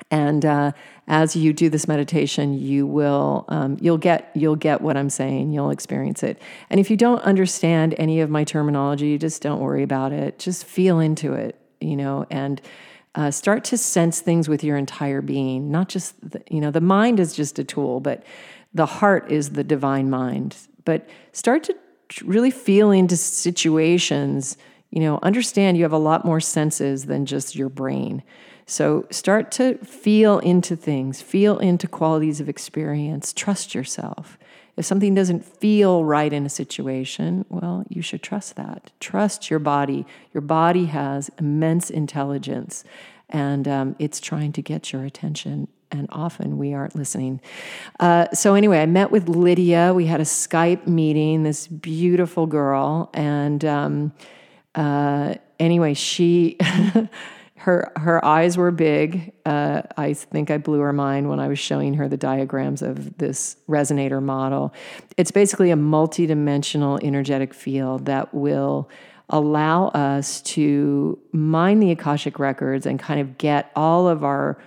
And 0.09 0.45
uh, 0.45 0.71
as 1.07 1.35
you 1.35 1.51
do 1.51 1.69
this 1.69 1.87
meditation, 1.87 2.57
you 2.57 2.87
will 2.87 3.45
um, 3.49 3.77
you'll 3.81 3.97
get 3.97 4.31
you'll 4.35 4.55
get 4.55 4.81
what 4.81 4.95
I'm 4.95 5.09
saying. 5.09 5.51
You'll 5.51 5.69
experience 5.69 6.23
it. 6.23 6.41
And 6.69 6.79
if 6.79 6.89
you 6.89 6.95
don't 6.95 7.21
understand 7.23 7.93
any 7.97 8.21
of 8.21 8.29
my 8.29 8.43
terminology, 8.43 9.17
just 9.17 9.41
don't 9.41 9.59
worry 9.59 9.83
about 9.83 10.13
it. 10.13 10.39
Just 10.39 10.65
feel 10.65 10.99
into 10.99 11.33
it, 11.33 11.59
you 11.81 11.97
know, 11.97 12.25
and 12.29 12.61
uh, 13.15 13.31
start 13.31 13.63
to 13.65 13.77
sense 13.77 14.21
things 14.21 14.47
with 14.47 14.63
your 14.63 14.77
entire 14.77 15.21
being. 15.21 15.71
Not 15.71 15.89
just 15.89 16.15
the, 16.29 16.41
you 16.49 16.61
know 16.61 16.71
the 16.71 16.81
mind 16.81 17.19
is 17.19 17.35
just 17.35 17.59
a 17.59 17.63
tool, 17.63 17.99
but 17.99 18.23
the 18.73 18.85
heart 18.85 19.29
is 19.29 19.51
the 19.51 19.63
divine 19.63 20.09
mind. 20.09 20.55
But 20.85 21.09
start 21.33 21.65
to 21.65 21.75
really 22.23 22.51
feel 22.51 22.91
into 22.91 23.17
situations. 23.17 24.55
You 24.89 25.01
know, 25.01 25.19
understand 25.21 25.75
you 25.75 25.83
have 25.83 25.91
a 25.91 25.97
lot 25.97 26.23
more 26.23 26.39
senses 26.39 27.07
than 27.07 27.25
just 27.25 27.57
your 27.57 27.67
brain. 27.67 28.23
So 28.69 29.07
start 29.09 29.49
to 29.53 29.77
feel 29.77 30.39
into 30.39 30.75
things, 30.75 31.21
feel 31.21 31.57
into 31.57 31.87
qualities 31.87 32.41
of 32.41 32.49
experience, 32.49 33.31
trust 33.31 33.73
yourself. 33.73 34.37
If 34.75 34.85
something 34.85 35.15
doesn't 35.15 35.43
feel 35.43 36.03
right 36.03 36.31
in 36.31 36.45
a 36.45 36.49
situation, 36.49 37.45
well, 37.47 37.85
you 37.87 38.01
should 38.01 38.21
trust 38.21 38.57
that. 38.57 38.91
Trust 38.99 39.49
your 39.49 39.59
body. 39.59 40.05
Your 40.33 40.41
body 40.41 40.85
has 40.85 41.31
immense 41.39 41.89
intelligence 41.89 42.83
and 43.29 43.67
um, 43.69 43.95
it's 43.99 44.19
trying 44.19 44.51
to 44.51 44.61
get 44.61 44.91
your 44.91 45.05
attention. 45.05 45.69
And 45.89 46.09
often 46.11 46.57
we 46.57 46.73
aren't 46.73 46.97
listening. 46.97 47.39
Uh, 48.01 48.27
so, 48.33 48.55
anyway, 48.55 48.81
I 48.81 48.85
met 48.85 49.09
with 49.09 49.29
Lydia. 49.29 49.93
We 49.93 50.05
had 50.05 50.19
a 50.19 50.25
Skype 50.25 50.85
meeting, 50.85 51.43
this 51.43 51.65
beautiful 51.67 52.45
girl. 52.45 53.09
And 53.13 53.63
um, 53.63 54.11
uh, 54.75 55.35
anyway, 55.57 55.93
she. 55.93 56.57
her 57.67 57.91
her 57.97 58.23
eyes 58.23 58.55
were 58.55 58.71
big. 58.71 59.33
Uh, 59.45 59.81
I 59.97 60.13
think 60.13 60.49
I 60.49 60.57
blew 60.57 60.79
her 60.79 60.93
mind 60.93 61.29
when 61.29 61.41
I 61.41 61.49
was 61.49 61.59
showing 61.59 61.95
her 61.95 62.07
the 62.07 62.15
diagrams 62.15 62.81
of 62.81 63.17
this 63.17 63.57
resonator 63.67 64.23
model. 64.23 64.73
It's 65.17 65.31
basically 65.31 65.69
a 65.71 65.75
multidimensional 65.75 67.03
energetic 67.03 67.53
field 67.53 68.05
that 68.05 68.33
will 68.33 68.89
allow 69.29 69.87
us 69.89 70.41
to 70.43 71.19
mine 71.33 71.81
the 71.81 71.91
akashic 71.91 72.39
records 72.39 72.85
and 72.85 72.97
kind 72.97 73.19
of 73.19 73.37
get 73.37 73.69
all 73.75 74.07
of 74.07 74.23
our 74.23 74.57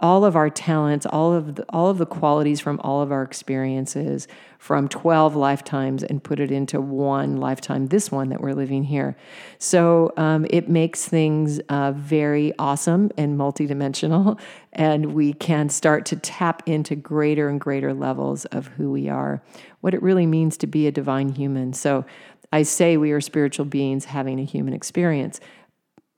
all 0.00 0.24
of 0.24 0.34
our 0.34 0.48
talents, 0.48 1.04
all 1.04 1.32
of 1.32 1.56
the, 1.56 1.64
all 1.68 1.88
of 1.88 1.98
the 1.98 2.06
qualities 2.06 2.58
from 2.58 2.80
all 2.80 3.02
of 3.02 3.12
our 3.12 3.22
experiences 3.22 4.26
from 4.58 4.88
12 4.88 5.36
lifetimes 5.36 6.02
and 6.02 6.22
put 6.22 6.40
it 6.40 6.50
into 6.50 6.80
one 6.80 7.36
lifetime, 7.36 7.86
this 7.86 8.10
one 8.10 8.30
that 8.30 8.40
we're 8.40 8.54
living 8.54 8.84
here. 8.84 9.16
So 9.58 10.12
um, 10.16 10.46
it 10.50 10.68
makes 10.68 11.06
things 11.06 11.60
uh, 11.68 11.92
very 11.92 12.52
awesome 12.58 13.10
and 13.16 13.38
multidimensional, 13.38 14.38
and 14.72 15.14
we 15.14 15.34
can 15.34 15.68
start 15.68 16.06
to 16.06 16.16
tap 16.16 16.62
into 16.66 16.96
greater 16.96 17.48
and 17.48 17.60
greater 17.60 17.92
levels 17.92 18.46
of 18.46 18.68
who 18.68 18.90
we 18.90 19.08
are, 19.08 19.42
what 19.80 19.94
it 19.94 20.02
really 20.02 20.26
means 20.26 20.56
to 20.58 20.66
be 20.66 20.86
a 20.86 20.92
divine 20.92 21.30
human. 21.30 21.72
So 21.72 22.04
I 22.52 22.62
say 22.62 22.96
we 22.96 23.12
are 23.12 23.20
spiritual 23.20 23.66
beings 23.66 24.06
having 24.06 24.40
a 24.40 24.44
human 24.44 24.74
experience, 24.74 25.40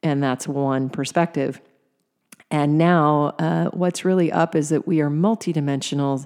and 0.02 0.22
that's 0.22 0.48
one 0.48 0.88
perspective. 0.88 1.60
And 2.52 2.76
now, 2.76 3.34
uh, 3.38 3.70
what's 3.70 4.04
really 4.04 4.30
up 4.30 4.54
is 4.54 4.68
that 4.68 4.86
we 4.86 5.00
are 5.00 5.08
multidimensional 5.08 6.24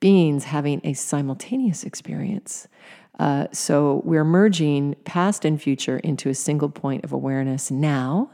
beings 0.00 0.44
having 0.44 0.82
a 0.84 0.92
simultaneous 0.92 1.82
experience. 1.82 2.68
Uh, 3.18 3.46
so 3.52 4.02
we're 4.04 4.24
merging 4.24 4.94
past 5.04 5.46
and 5.46 5.60
future 5.60 5.96
into 5.98 6.28
a 6.28 6.34
single 6.34 6.68
point 6.68 7.04
of 7.04 7.12
awareness 7.12 7.70
now. 7.70 8.30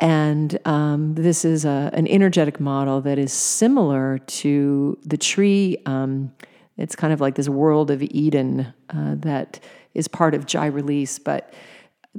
And 0.00 0.58
um, 0.64 1.14
this 1.14 1.44
is 1.44 1.64
a, 1.64 1.90
an 1.92 2.08
energetic 2.08 2.58
model 2.58 3.00
that 3.02 3.18
is 3.18 3.32
similar 3.32 4.18
to 4.18 4.98
the 5.04 5.16
tree. 5.16 5.76
Um, 5.86 6.32
it's 6.76 6.96
kind 6.96 7.12
of 7.12 7.20
like 7.20 7.36
this 7.36 7.48
world 7.48 7.92
of 7.92 8.02
Eden 8.02 8.72
uh, 8.90 9.14
that 9.18 9.60
is 9.94 10.08
part 10.08 10.34
of 10.34 10.46
Jai 10.46 10.66
release, 10.66 11.20
but 11.20 11.54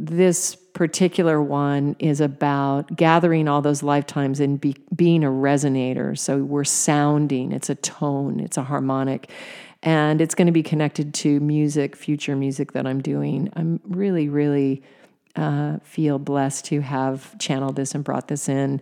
this 0.01 0.55
particular 0.55 1.41
one 1.41 1.95
is 1.99 2.21
about 2.21 2.95
gathering 2.95 3.49
all 3.49 3.61
those 3.61 3.83
lifetimes 3.83 4.39
and 4.39 4.59
be, 4.61 4.77
being 4.95 5.25
a 5.25 5.29
resonator. 5.29 6.17
So 6.17 6.37
we're 6.37 6.63
sounding, 6.63 7.51
it's 7.51 7.69
a 7.69 7.75
tone, 7.75 8.39
it's 8.39 8.55
a 8.55 8.63
harmonic, 8.63 9.29
and 9.83 10.21
it's 10.21 10.35
going 10.35 10.45
to 10.45 10.53
be 10.53 10.63
connected 10.63 11.13
to 11.15 11.41
music, 11.41 11.97
future 11.97 12.35
music 12.35 12.71
that 12.71 12.87
I'm 12.87 13.01
doing. 13.01 13.51
I'm 13.57 13.81
really, 13.83 14.29
really 14.29 14.81
uh, 15.35 15.79
feel 15.83 16.17
blessed 16.17 16.65
to 16.65 16.79
have 16.79 17.37
channeled 17.37 17.75
this 17.75 17.93
and 17.93 18.01
brought 18.01 18.29
this 18.29 18.47
in. 18.47 18.81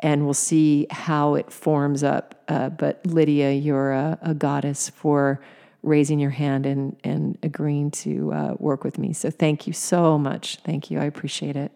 And 0.00 0.24
we'll 0.24 0.34
see 0.34 0.88
how 0.90 1.36
it 1.36 1.52
forms 1.52 2.02
up. 2.02 2.42
Uh, 2.48 2.70
but 2.70 3.06
Lydia, 3.06 3.52
you're 3.52 3.92
a, 3.92 4.18
a 4.20 4.34
goddess 4.34 4.90
for 4.90 5.40
raising 5.86 6.18
your 6.18 6.30
hand 6.30 6.66
and, 6.66 6.96
and 7.04 7.38
agreeing 7.42 7.90
to 7.90 8.32
uh, 8.32 8.54
work 8.58 8.84
with 8.84 8.98
me. 8.98 9.12
So 9.12 9.30
thank 9.30 9.66
you 9.66 9.72
so 9.72 10.18
much. 10.18 10.56
Thank 10.56 10.90
you. 10.90 10.98
I 10.98 11.04
appreciate 11.04 11.56
it. 11.56 11.72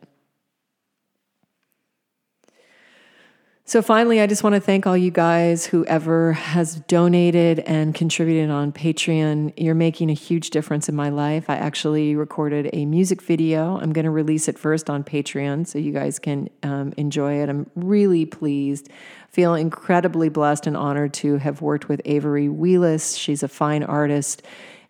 So, 3.70 3.82
finally, 3.82 4.20
I 4.20 4.26
just 4.26 4.42
want 4.42 4.56
to 4.56 4.60
thank 4.60 4.84
all 4.84 4.96
you 4.96 5.12
guys, 5.12 5.64
whoever 5.64 6.32
has 6.32 6.80
donated 6.88 7.60
and 7.60 7.94
contributed 7.94 8.50
on 8.50 8.72
Patreon. 8.72 9.52
You're 9.56 9.76
making 9.76 10.10
a 10.10 10.12
huge 10.12 10.50
difference 10.50 10.88
in 10.88 10.96
my 10.96 11.08
life. 11.08 11.48
I 11.48 11.54
actually 11.54 12.16
recorded 12.16 12.70
a 12.72 12.84
music 12.84 13.22
video. 13.22 13.78
I'm 13.78 13.92
going 13.92 14.06
to 14.06 14.10
release 14.10 14.48
it 14.48 14.58
first 14.58 14.90
on 14.90 15.04
Patreon 15.04 15.68
so 15.68 15.78
you 15.78 15.92
guys 15.92 16.18
can 16.18 16.50
um, 16.64 16.92
enjoy 16.96 17.34
it. 17.34 17.48
I'm 17.48 17.70
really 17.76 18.26
pleased. 18.26 18.88
Feel 19.30 19.54
incredibly 19.54 20.28
blessed 20.28 20.66
and 20.66 20.76
honored 20.76 21.14
to 21.14 21.36
have 21.36 21.62
worked 21.62 21.88
with 21.88 22.00
Avery 22.04 22.48
Wheelis. 22.48 23.16
She's 23.16 23.42
a 23.42 23.48
fine 23.48 23.82
artist 23.82 24.42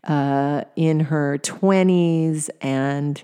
uh, 0.04 0.64
in 0.76 1.00
her 1.00 1.38
20s 1.38 2.48
and 2.60 3.22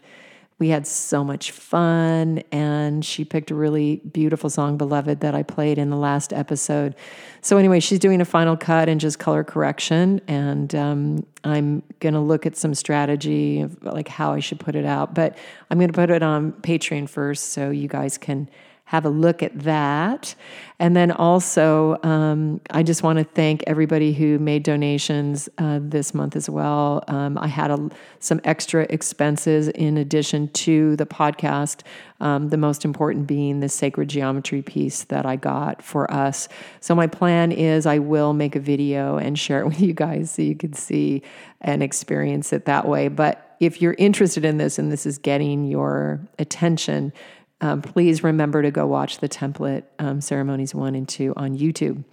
we 0.59 0.71
had 0.71 0.87
so 0.87 1.23
much 1.23 1.51
fun, 1.51 2.43
and 2.51 3.05
she 3.05 3.27
picked 3.27 3.51
a 3.51 3.55
really 3.55 3.97
beautiful 3.97 4.49
song, 4.49 4.79
Beloved, 4.79 5.21
that 5.21 5.35
I 5.35 5.43
played 5.43 5.77
in 5.77 5.91
the 5.91 5.99
last 5.99 6.33
episode. 6.33 6.95
So, 7.43 7.59
anyway, 7.59 7.79
she's 7.81 7.99
doing 7.99 8.23
a 8.23 8.25
final 8.25 8.57
cut 8.57 8.89
and 8.89 8.99
just 8.99 9.19
color 9.19 9.45
correction, 9.45 10.23
and 10.27 10.75
um, 10.75 11.27
I'm 11.45 11.83
going 12.01 12.15
to 12.15 12.21
look 12.21 12.47
at 12.47 12.57
some 12.57 12.73
strategy 12.75 13.61
of 13.61 13.83
like 13.83 14.09
how 14.09 14.33
I 14.33 14.41
should 14.41 14.59
put 14.59 14.75
it 14.75 14.87
out. 14.87 15.15
But 15.15 15.37
I'm 15.71 15.79
going 15.79 15.93
to 15.93 15.95
put 15.95 16.09
it 16.09 16.23
on 16.23 16.53
Patreon 16.53 17.11
first 17.11 17.51
so 17.51 17.71
you 17.71 17.87
guys 17.87 18.17
can 18.17 18.49
have 18.87 19.05
a 19.05 19.09
look 19.09 19.42
at 19.42 19.59
that. 19.61 20.37
And 20.79 20.96
then 20.96 21.11
also, 21.11 21.99
um, 22.05 22.61
I 22.70 22.85
just 22.85 23.03
want 23.03 23.18
to 23.18 23.25
thank 23.25 23.64
everybody 23.66 24.12
who 24.12 24.38
made 24.38 24.62
donations 24.62 25.49
uh, 25.59 25.81
this 25.83 26.14
month 26.14 26.37
as 26.37 26.49
well. 26.49 27.03
Um, 27.09 27.37
I 27.37 27.49
had 27.49 27.72
a, 27.72 27.90
some 28.20 28.40
extra 28.44 28.87
expenses 28.88 29.66
in 29.68 29.96
addition 29.96 30.49
to 30.51 30.94
the 30.94 31.07
podcast, 31.07 31.81
um, 32.20 32.51
the 32.51 32.57
most 32.57 32.85
important 32.85 33.27
being 33.27 33.59
the 33.59 33.68
sacred 33.68 34.09
geometry 34.09 34.62
piece 34.62 35.03
that 35.05 35.27
I 35.27 35.35
got 35.35 35.83
for 35.83 36.09
us. 36.12 36.49
So, 36.81 36.94
my 36.94 37.09
plan 37.09 37.51
is 37.51 37.87
I 37.87 37.99
will 37.99 38.35
make 38.35 38.55
a 38.55 38.61
video 38.61 39.16
and 39.16 39.37
share 39.37 39.61
it 39.62 39.66
with 39.66 39.81
you 39.81 39.94
guys 39.94 40.31
so 40.31 40.42
you 40.42 40.55
can 40.55 40.75
see 40.75 41.22
and 41.61 41.83
experience 41.83 42.53
it 42.53 42.66
that 42.66 42.87
way. 42.87 43.09
But 43.09 43.57
if 43.59 43.83
you're 43.83 43.96
interested 43.99 44.44
in 44.44 44.59
this 44.59 44.79
and 44.79 44.92
this 44.92 45.07
is 45.07 45.18
getting 45.18 45.64
your 45.64 46.20
attention, 46.38 47.12
um, 47.61 47.83
please 47.83 48.23
remember 48.23 48.62
to 48.62 48.71
go 48.71 48.87
watch 48.87 49.19
the 49.19 49.29
template 49.29 49.85
um, 49.99 50.21
ceremonies 50.21 50.75
one 50.75 50.95
and 50.95 51.09
two 51.09 51.33
on 51.37 51.57
YouTube. 51.57 52.05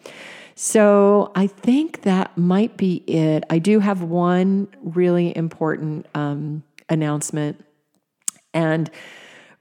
So 0.56 1.32
I 1.36 1.48
think 1.48 2.04
that 2.04 2.38
might 2.38 2.78
be 2.78 2.98
it. 3.08 3.44
I 3.50 3.60
do 3.60 3.80
have 3.80 4.04
one 4.04 4.68
really 4.82 5.36
important 5.36 6.06
um, 6.14 6.64
announcement. 6.90 7.64
And 8.54 8.90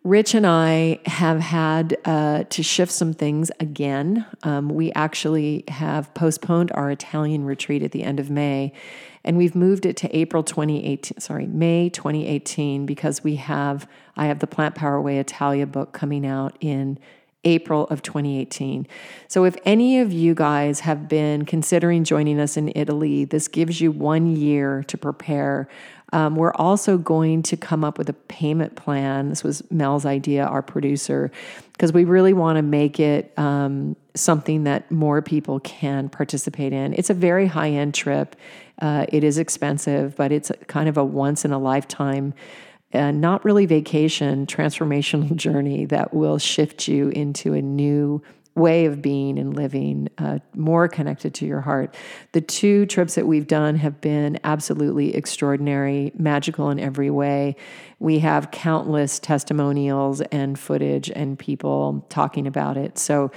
Rich 0.04 0.34
and 0.34 0.44
I 0.44 0.98
have 1.06 1.38
had 1.38 1.96
uh, 2.04 2.42
to 2.50 2.62
shift 2.62 2.90
some 2.90 3.14
things 3.14 3.52
again. 3.60 4.26
Um, 4.42 4.68
we 4.68 4.92
actually 4.94 5.62
have 5.68 6.12
postponed 6.12 6.72
our 6.72 6.90
Italian 6.90 7.44
retreat 7.44 7.84
at 7.84 7.92
the 7.92 8.02
end 8.02 8.18
of 8.18 8.28
May, 8.28 8.72
and 9.22 9.36
we've 9.36 9.54
moved 9.54 9.86
it 9.86 9.96
to 9.98 10.16
April 10.16 10.42
2018, 10.42 11.20
sorry, 11.20 11.46
May 11.46 11.88
2018, 11.88 12.84
because 12.84 13.22
we 13.22 13.36
have, 13.36 13.86
I 14.16 14.26
have 14.26 14.40
the 14.40 14.46
Plant 14.46 14.74
Power 14.74 15.00
Way 15.00 15.18
Italia 15.18 15.66
book 15.66 15.92
coming 15.92 16.26
out 16.26 16.56
in 16.60 16.98
April 17.44 17.86
of 17.88 18.02
2018. 18.02 18.86
So, 19.28 19.44
if 19.44 19.56
any 19.64 19.98
of 20.00 20.12
you 20.12 20.34
guys 20.34 20.80
have 20.80 21.08
been 21.08 21.44
considering 21.44 22.04
joining 22.04 22.38
us 22.38 22.56
in 22.56 22.72
Italy, 22.74 23.24
this 23.24 23.48
gives 23.48 23.80
you 23.80 23.90
one 23.90 24.36
year 24.36 24.84
to 24.84 24.96
prepare. 24.96 25.68
Um, 26.12 26.36
we're 26.36 26.52
also 26.54 26.98
going 26.98 27.42
to 27.44 27.56
come 27.56 27.84
up 27.84 27.96
with 27.96 28.08
a 28.10 28.12
payment 28.12 28.76
plan. 28.76 29.30
This 29.30 29.42
was 29.42 29.62
Mel's 29.70 30.04
idea, 30.04 30.44
our 30.44 30.62
producer, 30.62 31.30
because 31.72 31.92
we 31.92 32.04
really 32.04 32.34
want 32.34 32.56
to 32.56 32.62
make 32.62 33.00
it 33.00 33.36
um, 33.38 33.96
something 34.14 34.64
that 34.64 34.90
more 34.90 35.22
people 35.22 35.58
can 35.60 36.10
participate 36.10 36.72
in. 36.72 36.92
It's 36.92 37.08
a 37.08 37.14
very 37.14 37.46
high 37.46 37.70
end 37.70 37.94
trip. 37.94 38.36
Uh, 38.80 39.06
it 39.08 39.24
is 39.24 39.38
expensive, 39.38 40.14
but 40.16 40.32
it's 40.32 40.52
kind 40.66 40.88
of 40.88 40.98
a 40.98 41.04
once 41.04 41.44
in 41.44 41.52
a 41.52 41.58
lifetime, 41.58 42.34
uh, 42.92 43.10
not 43.10 43.44
really 43.44 43.66
vacation, 43.66 44.46
transformational 44.46 45.34
journey 45.36 45.86
that 45.86 46.12
will 46.14 46.38
shift 46.38 46.88
you 46.88 47.08
into 47.10 47.54
a 47.54 47.62
new 47.62 48.22
way 48.54 48.84
of 48.84 49.00
being 49.00 49.38
and 49.38 49.56
living, 49.56 50.08
uh, 50.18 50.38
more 50.54 50.86
connected 50.86 51.32
to 51.32 51.46
your 51.46 51.62
heart. 51.62 51.94
The 52.32 52.40
two 52.40 52.84
trips 52.86 53.14
that 53.14 53.26
we've 53.26 53.46
done 53.46 53.76
have 53.76 54.00
been 54.00 54.38
absolutely 54.44 55.14
extraordinary, 55.14 56.12
magical 56.18 56.68
in 56.68 56.78
every 56.78 57.08
way. 57.08 57.56
We 57.98 58.18
have 58.18 58.50
countless 58.50 59.18
testimonials 59.18 60.20
and 60.20 60.58
footage 60.58 61.10
and 61.10 61.38
people 61.38 62.04
talking 62.10 62.46
about 62.46 62.76
it. 62.76 62.98
So, 62.98 63.30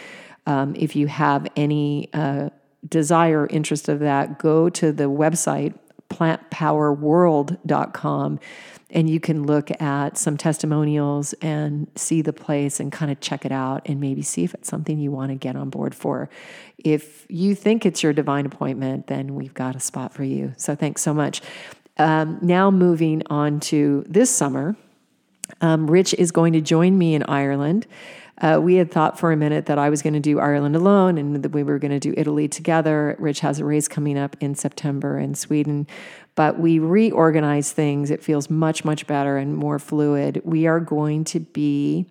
um, 0.47 0.76
if 0.78 0.95
you 0.95 1.08
have 1.08 1.47
any 1.56 2.10
uh, 2.14 2.49
desire, 2.88 3.47
interest 3.47 3.89
of 3.89 3.99
that, 4.01 4.38
go 4.38 4.70
to 4.70 4.91
the 4.91 5.06
website 5.06 5.74
plantpowerworld.com 6.16 8.39
and 8.91 9.09
you 9.09 9.20
can 9.20 9.45
look 9.45 9.70
at 9.82 10.18
some 10.18 10.38
testimonials 10.38 11.34
and 11.41 11.88
see 11.95 12.22
the 12.22 12.32
place 12.32 12.80
and 12.80 12.91
kind 12.91 13.11
of 13.11 13.20
check 13.20 13.45
it 13.45 13.51
out 13.51 13.82
and 13.88 13.99
maybe 13.99 14.22
see 14.22 14.43
if 14.43 14.53
it's 14.53 14.70
something 14.70 14.99
you 14.99 15.11
want 15.11 15.32
to 15.32 15.36
get 15.36 15.55
on 15.55 15.70
board 15.70 15.93
for. 15.93 16.30
If 16.78 17.26
you 17.30 17.55
think 17.55 17.86
it's 17.86 18.03
your 18.03 18.13
divine 18.13 18.45
appointment, 18.45 19.07
then 19.07 19.36
we've 19.36 19.53
got 19.53 19.76
a 19.76 19.80
spot 19.80 20.13
for 20.13 20.24
you. 20.24 20.53
So 20.57 20.76
thanks 20.76 21.01
so 21.01 21.13
much. 21.13 21.41
Um, 21.97 22.39
now, 22.41 22.72
moving 22.72 23.24
on 23.30 23.59
to 23.61 24.05
this 24.07 24.30
summer, 24.30 24.76
um, 25.61 25.89
Rich 25.89 26.13
is 26.13 26.32
going 26.32 26.53
to 26.53 26.61
join 26.61 26.97
me 26.97 27.16
in 27.16 27.24
Ireland. 27.24 27.88
Uh, 28.41 28.59
we 28.61 28.75
had 28.75 28.91
thought 28.91 29.17
for 29.17 29.31
a 29.31 29.38
minute 29.38 29.65
that 29.67 29.77
I 29.77 29.89
was 29.89 30.01
going 30.01 30.13
to 30.13 30.19
do 30.19 30.39
Ireland 30.39 30.75
alone 30.75 31.17
and 31.17 31.41
that 31.41 31.51
we 31.51 31.63
were 31.63 31.79
going 31.79 31.91
to 31.91 31.99
do 31.99 32.13
Italy 32.17 32.47
together. 32.47 33.15
Rich 33.17 33.39
has 33.39 33.59
a 33.59 33.65
race 33.65 33.88
coming 33.88 34.17
up 34.17 34.36
in 34.41 34.55
September 34.55 35.17
in 35.17 35.36
Sweden, 35.36 35.88
but 36.36 36.59
we 36.59 36.79
reorganized 36.79 37.73
things. 37.73 38.11
It 38.11 38.21
feels 38.21 38.49
much, 38.49 38.83
much 38.83 39.07
better 39.07 39.38
and 39.38 39.55
more 39.55 39.79
fluid. 39.79 40.41
We 40.43 40.67
are 40.67 40.81
going 40.81 41.23
to 41.25 41.39
be 41.39 42.07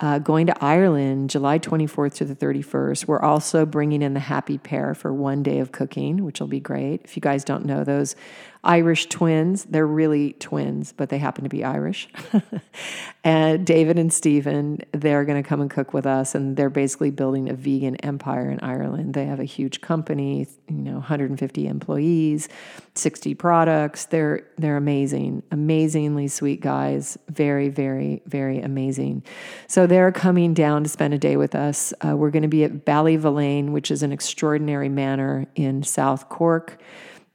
uh, 0.00 0.18
going 0.18 0.46
to 0.46 0.64
Ireland 0.64 1.30
July 1.30 1.58
24th 1.58 2.14
to 2.14 2.24
the 2.24 2.34
31st. 2.34 3.06
We're 3.06 3.20
also 3.20 3.66
bringing 3.66 4.02
in 4.02 4.14
the 4.14 4.20
Happy 4.20 4.56
Pear 4.56 4.94
for 4.94 5.12
one 5.12 5.42
day 5.42 5.58
of 5.58 5.72
cooking, 5.72 6.24
which 6.24 6.40
will 6.40 6.48
be 6.48 6.60
great. 6.60 7.02
If 7.04 7.16
you 7.16 7.20
guys 7.20 7.44
don't 7.44 7.66
know 7.66 7.84
those 7.84 8.16
Irish 8.62 9.06
twins, 9.06 9.64
they're 9.64 9.86
really 9.86 10.34
twins, 10.34 10.92
but 10.92 11.08
they 11.08 11.16
happen 11.16 11.44
to 11.44 11.48
be 11.48 11.64
Irish. 11.64 12.08
and 13.24 13.64
David 13.64 13.98
and 13.98 14.12
Stephen, 14.12 14.80
they're 14.92 15.24
going 15.24 15.42
to 15.42 15.48
come 15.48 15.62
and 15.62 15.70
cook 15.70 15.94
with 15.94 16.04
us, 16.04 16.34
and 16.34 16.58
they're 16.58 16.68
basically 16.68 17.10
building 17.10 17.48
a 17.48 17.54
vegan 17.54 17.96
empire 17.96 18.50
in 18.50 18.60
Ireland. 18.60 19.14
They 19.14 19.24
have 19.24 19.40
a 19.40 19.44
huge 19.44 19.80
company, 19.80 20.46
you 20.68 20.76
know, 20.76 20.94
150 20.94 21.66
employees, 21.66 22.50
60 22.94 23.34
products. 23.34 24.04
They're 24.04 24.46
they're 24.58 24.76
amazing, 24.76 25.42
amazingly 25.50 26.28
sweet 26.28 26.60
guys. 26.60 27.16
Very, 27.28 27.70
very, 27.70 28.20
very 28.26 28.60
amazing. 28.60 29.22
So 29.68 29.86
they're 29.86 30.12
coming 30.12 30.52
down 30.52 30.82
to 30.82 30.90
spend 30.90 31.14
a 31.14 31.18
day 31.18 31.38
with 31.38 31.54
us. 31.54 31.94
Uh, 32.06 32.14
we're 32.14 32.30
going 32.30 32.42
to 32.42 32.48
be 32.48 32.64
at 32.64 32.84
Ballyvolane, 32.84 33.70
which 33.70 33.90
is 33.90 34.02
an 34.02 34.12
extraordinary 34.12 34.90
manor 34.90 35.46
in 35.54 35.82
South 35.82 36.28
Cork 36.28 36.78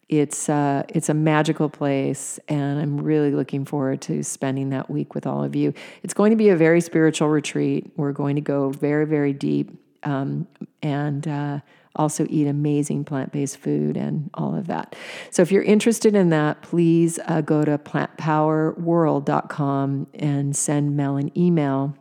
it's 0.07 0.49
uh, 0.49 0.83
it's 0.89 1.09
a 1.09 1.13
magical 1.13 1.69
place, 1.69 2.39
and 2.47 2.79
I'm 2.79 2.97
really 2.97 3.31
looking 3.31 3.65
forward 3.65 4.01
to 4.01 4.23
spending 4.23 4.69
that 4.69 4.89
week 4.89 5.15
with 5.15 5.25
all 5.25 5.43
of 5.43 5.55
you. 5.55 5.73
It's 6.03 6.13
going 6.13 6.29
to 6.29 6.35
be 6.35 6.49
a 6.49 6.55
very 6.55 6.81
spiritual 6.81 7.29
retreat. 7.29 7.91
We're 7.95 8.11
going 8.11 8.35
to 8.35 8.41
go 8.41 8.69
very 8.69 9.05
very 9.05 9.33
deep, 9.33 9.71
um, 10.03 10.47
and 10.83 11.27
uh, 11.27 11.61
also 11.95 12.27
eat 12.29 12.45
amazing 12.47 13.03
plant 13.03 13.31
based 13.31 13.57
food 13.57 13.97
and 13.97 14.29
all 14.35 14.55
of 14.55 14.67
that. 14.67 14.95
So 15.31 15.41
if 15.41 15.51
you're 15.51 15.63
interested 15.63 16.13
in 16.15 16.29
that, 16.29 16.61
please 16.61 17.17
uh, 17.27 17.41
go 17.41 17.65
to 17.65 17.79
plantpowerworld.com 17.79 20.07
and 20.13 20.55
send 20.55 20.95
Mel 20.95 21.17
an 21.17 21.35
email. 21.37 21.97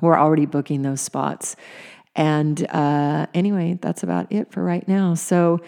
We're 0.00 0.18
already 0.18 0.46
booking 0.46 0.82
those 0.82 1.00
spots. 1.00 1.54
And 2.16 2.66
uh, 2.70 3.26
anyway, 3.34 3.78
that's 3.80 4.02
about 4.02 4.32
it 4.32 4.50
for 4.50 4.64
right 4.64 4.88
now. 4.88 5.14
So 5.14 5.60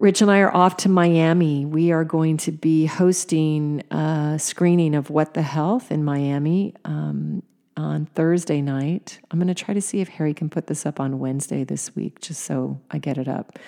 Rich 0.00 0.22
and 0.22 0.30
I 0.30 0.38
are 0.38 0.56
off 0.56 0.78
to 0.78 0.88
Miami. 0.88 1.66
We 1.66 1.92
are 1.92 2.04
going 2.04 2.38
to 2.38 2.52
be 2.52 2.86
hosting 2.86 3.82
a 3.90 4.36
screening 4.38 4.94
of 4.94 5.10
What 5.10 5.34
the 5.34 5.42
Health 5.42 5.92
in 5.92 6.04
Miami 6.04 6.74
um, 6.86 7.42
on 7.76 8.06
Thursday 8.06 8.62
night. 8.62 9.20
I'm 9.30 9.38
going 9.38 9.54
to 9.54 9.54
try 9.54 9.74
to 9.74 9.80
see 9.82 10.00
if 10.00 10.08
Harry 10.08 10.32
can 10.32 10.48
put 10.48 10.68
this 10.68 10.86
up 10.86 11.00
on 11.00 11.18
Wednesday 11.18 11.64
this 11.64 11.94
week, 11.94 12.18
just 12.22 12.44
so 12.44 12.80
I 12.90 12.96
get 12.96 13.18
it 13.18 13.28
up. 13.28 13.58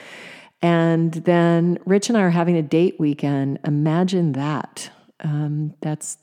And 0.63 1.13
then 1.13 1.79
Rich 1.85 2.09
and 2.09 2.17
I 2.17 2.23
are 2.23 2.31
having 2.31 2.57
a 2.57 2.63
date 2.63 2.99
weekend. 2.99 3.59
Imagine 3.67 4.33
that. 4.33 4.91
Um, 5.21 5.75
that's 5.83 6.17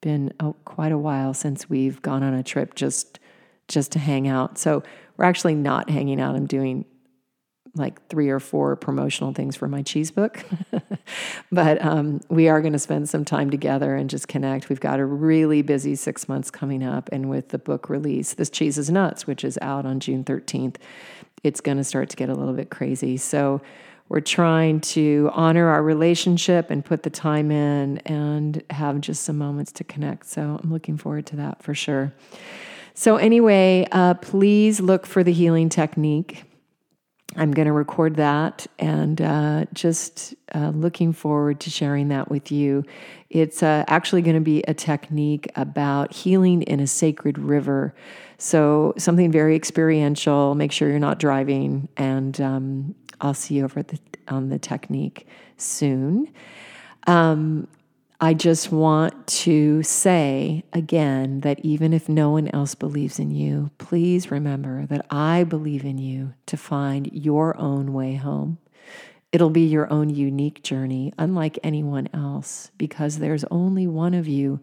been 0.00 0.34
oh, 0.40 0.56
quite 0.64 0.90
a 0.90 0.98
while 0.98 1.34
since 1.34 1.70
we've 1.70 2.02
gone 2.02 2.24
on 2.24 2.34
a 2.34 2.42
trip 2.42 2.74
just 2.74 3.20
just 3.68 3.92
to 3.92 4.00
hang 4.00 4.26
out. 4.26 4.58
So 4.58 4.82
we're 5.16 5.24
actually 5.24 5.54
not 5.54 5.88
hanging 5.88 6.20
out. 6.20 6.34
I'm 6.34 6.46
doing 6.46 6.84
like 7.74 8.06
three 8.08 8.28
or 8.28 8.38
four 8.38 8.76
promotional 8.76 9.32
things 9.32 9.56
for 9.56 9.66
my 9.66 9.82
cheese 9.82 10.10
book. 10.10 10.44
but 11.52 11.82
um, 11.82 12.20
we 12.28 12.48
are 12.48 12.60
going 12.60 12.74
to 12.74 12.78
spend 12.78 13.08
some 13.08 13.24
time 13.24 13.50
together 13.50 13.94
and 13.94 14.10
just 14.10 14.28
connect. 14.28 14.68
We've 14.68 14.80
got 14.80 15.00
a 15.00 15.06
really 15.06 15.62
busy 15.62 15.94
six 15.94 16.28
months 16.28 16.50
coming 16.50 16.82
up. 16.82 17.08
And 17.12 17.30
with 17.30 17.48
the 17.48 17.58
book 17.58 17.88
release, 17.88 18.34
This 18.34 18.50
Cheese 18.50 18.76
is 18.76 18.90
Nuts, 18.90 19.26
which 19.26 19.42
is 19.42 19.58
out 19.62 19.86
on 19.86 20.00
June 20.00 20.22
13th, 20.22 20.76
it's 21.42 21.60
going 21.60 21.78
to 21.78 21.84
start 21.84 22.10
to 22.10 22.16
get 22.16 22.28
a 22.28 22.34
little 22.34 22.54
bit 22.54 22.70
crazy. 22.70 23.16
So 23.16 23.62
we're 24.10 24.20
trying 24.20 24.80
to 24.80 25.30
honor 25.32 25.68
our 25.68 25.82
relationship 25.82 26.70
and 26.70 26.84
put 26.84 27.04
the 27.04 27.10
time 27.10 27.50
in 27.50 27.98
and 27.98 28.62
have 28.68 29.00
just 29.00 29.22
some 29.22 29.38
moments 29.38 29.72
to 29.72 29.84
connect. 29.84 30.26
So 30.26 30.60
I'm 30.62 30.70
looking 30.70 30.98
forward 30.98 31.24
to 31.26 31.36
that 31.36 31.62
for 31.62 31.74
sure. 31.74 32.12
So, 32.94 33.16
anyway, 33.16 33.88
uh, 33.90 34.12
please 34.12 34.78
look 34.78 35.06
for 35.06 35.24
the 35.24 35.32
healing 35.32 35.70
technique 35.70 36.44
I'm 37.36 37.52
going 37.52 37.66
to 37.66 37.72
record 37.72 38.16
that 38.16 38.66
and 38.78 39.20
uh, 39.20 39.64
just 39.72 40.34
uh, 40.54 40.70
looking 40.74 41.12
forward 41.12 41.60
to 41.60 41.70
sharing 41.70 42.08
that 42.08 42.30
with 42.30 42.52
you. 42.52 42.84
It's 43.30 43.62
uh, 43.62 43.84
actually 43.88 44.22
going 44.22 44.34
to 44.34 44.40
be 44.40 44.62
a 44.62 44.74
technique 44.74 45.50
about 45.56 46.12
healing 46.12 46.62
in 46.62 46.80
a 46.80 46.86
sacred 46.86 47.38
river. 47.38 47.94
So, 48.38 48.92
something 48.98 49.30
very 49.30 49.56
experiential. 49.56 50.54
Make 50.54 50.72
sure 50.72 50.88
you're 50.88 50.98
not 50.98 51.18
driving, 51.18 51.88
and 51.96 52.38
um, 52.40 52.94
I'll 53.20 53.34
see 53.34 53.54
you 53.54 53.64
over 53.64 53.82
the, 53.82 53.98
on 54.28 54.48
the 54.48 54.58
technique 54.58 55.26
soon. 55.56 56.32
Um, 57.06 57.68
I 58.24 58.34
just 58.34 58.70
want 58.70 59.26
to 59.42 59.82
say 59.82 60.62
again 60.72 61.40
that 61.40 61.58
even 61.64 61.92
if 61.92 62.08
no 62.08 62.30
one 62.30 62.46
else 62.54 62.76
believes 62.76 63.18
in 63.18 63.32
you, 63.32 63.72
please 63.78 64.30
remember 64.30 64.86
that 64.86 65.04
I 65.10 65.42
believe 65.42 65.84
in 65.84 65.98
you 65.98 66.34
to 66.46 66.56
find 66.56 67.10
your 67.12 67.58
own 67.58 67.92
way 67.92 68.14
home. 68.14 68.58
It'll 69.32 69.50
be 69.50 69.66
your 69.66 69.92
own 69.92 70.08
unique 70.08 70.62
journey, 70.62 71.12
unlike 71.18 71.58
anyone 71.64 72.08
else, 72.14 72.70
because 72.78 73.18
there's 73.18 73.42
only 73.50 73.88
one 73.88 74.14
of 74.14 74.28
you 74.28 74.60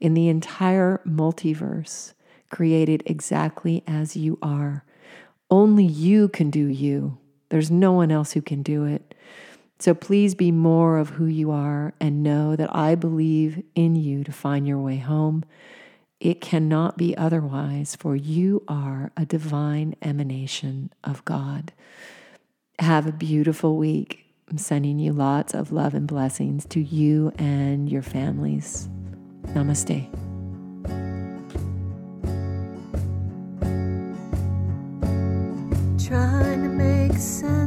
in 0.00 0.14
the 0.14 0.28
entire 0.28 1.02
multiverse, 1.06 2.14
created 2.50 3.02
exactly 3.04 3.84
as 3.86 4.16
you 4.16 4.38
are. 4.40 4.86
Only 5.50 5.84
you 5.84 6.28
can 6.28 6.48
do 6.48 6.66
you. 6.66 7.18
There's 7.50 7.70
no 7.70 7.92
one 7.92 8.10
else 8.10 8.32
who 8.32 8.40
can 8.40 8.62
do 8.62 8.86
it. 8.86 9.14
So 9.82 9.94
please 9.94 10.36
be 10.36 10.52
more 10.52 10.96
of 10.96 11.08
who 11.08 11.26
you 11.26 11.50
are 11.50 11.92
and 11.98 12.22
know 12.22 12.54
that 12.54 12.72
I 12.72 12.94
believe 12.94 13.64
in 13.74 13.96
you 13.96 14.22
to 14.22 14.30
find 14.30 14.64
your 14.64 14.78
way 14.78 14.98
home. 14.98 15.42
It 16.20 16.40
cannot 16.40 16.96
be 16.96 17.16
otherwise, 17.16 17.96
for 17.96 18.14
you 18.14 18.62
are 18.68 19.10
a 19.16 19.26
divine 19.26 19.96
emanation 20.00 20.92
of 21.02 21.24
God. 21.24 21.72
Have 22.78 23.08
a 23.08 23.12
beautiful 23.12 23.76
week. 23.76 24.24
I'm 24.48 24.56
sending 24.56 25.00
you 25.00 25.12
lots 25.12 25.52
of 25.52 25.72
love 25.72 25.94
and 25.94 26.06
blessings 26.06 26.64
to 26.66 26.80
you 26.80 27.32
and 27.36 27.90
your 27.90 28.02
families. 28.02 28.88
Namaste. 29.46 30.08
Trying 36.06 36.62
to 36.62 36.68
make 36.68 37.14
sense 37.14 37.61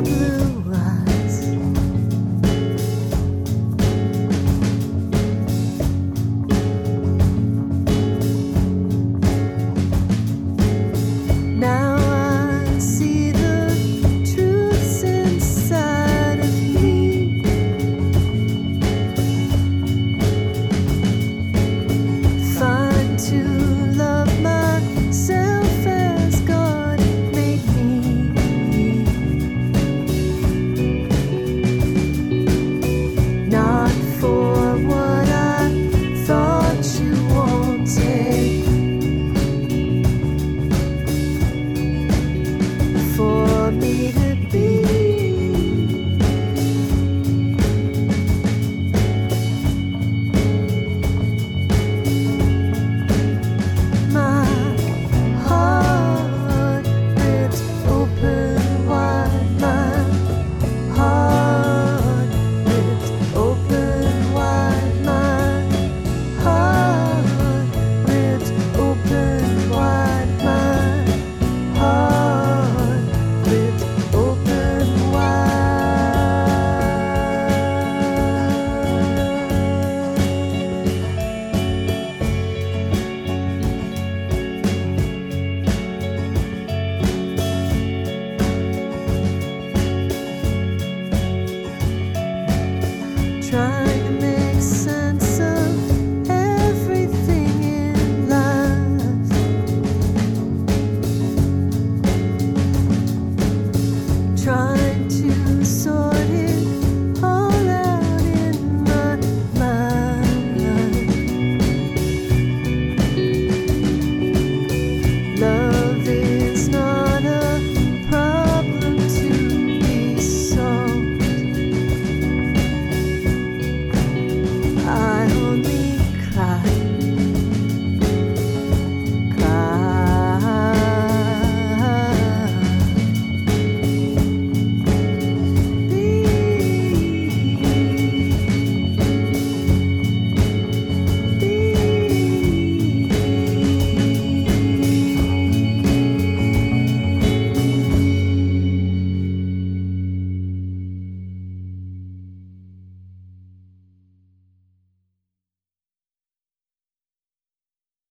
your 0.00 0.61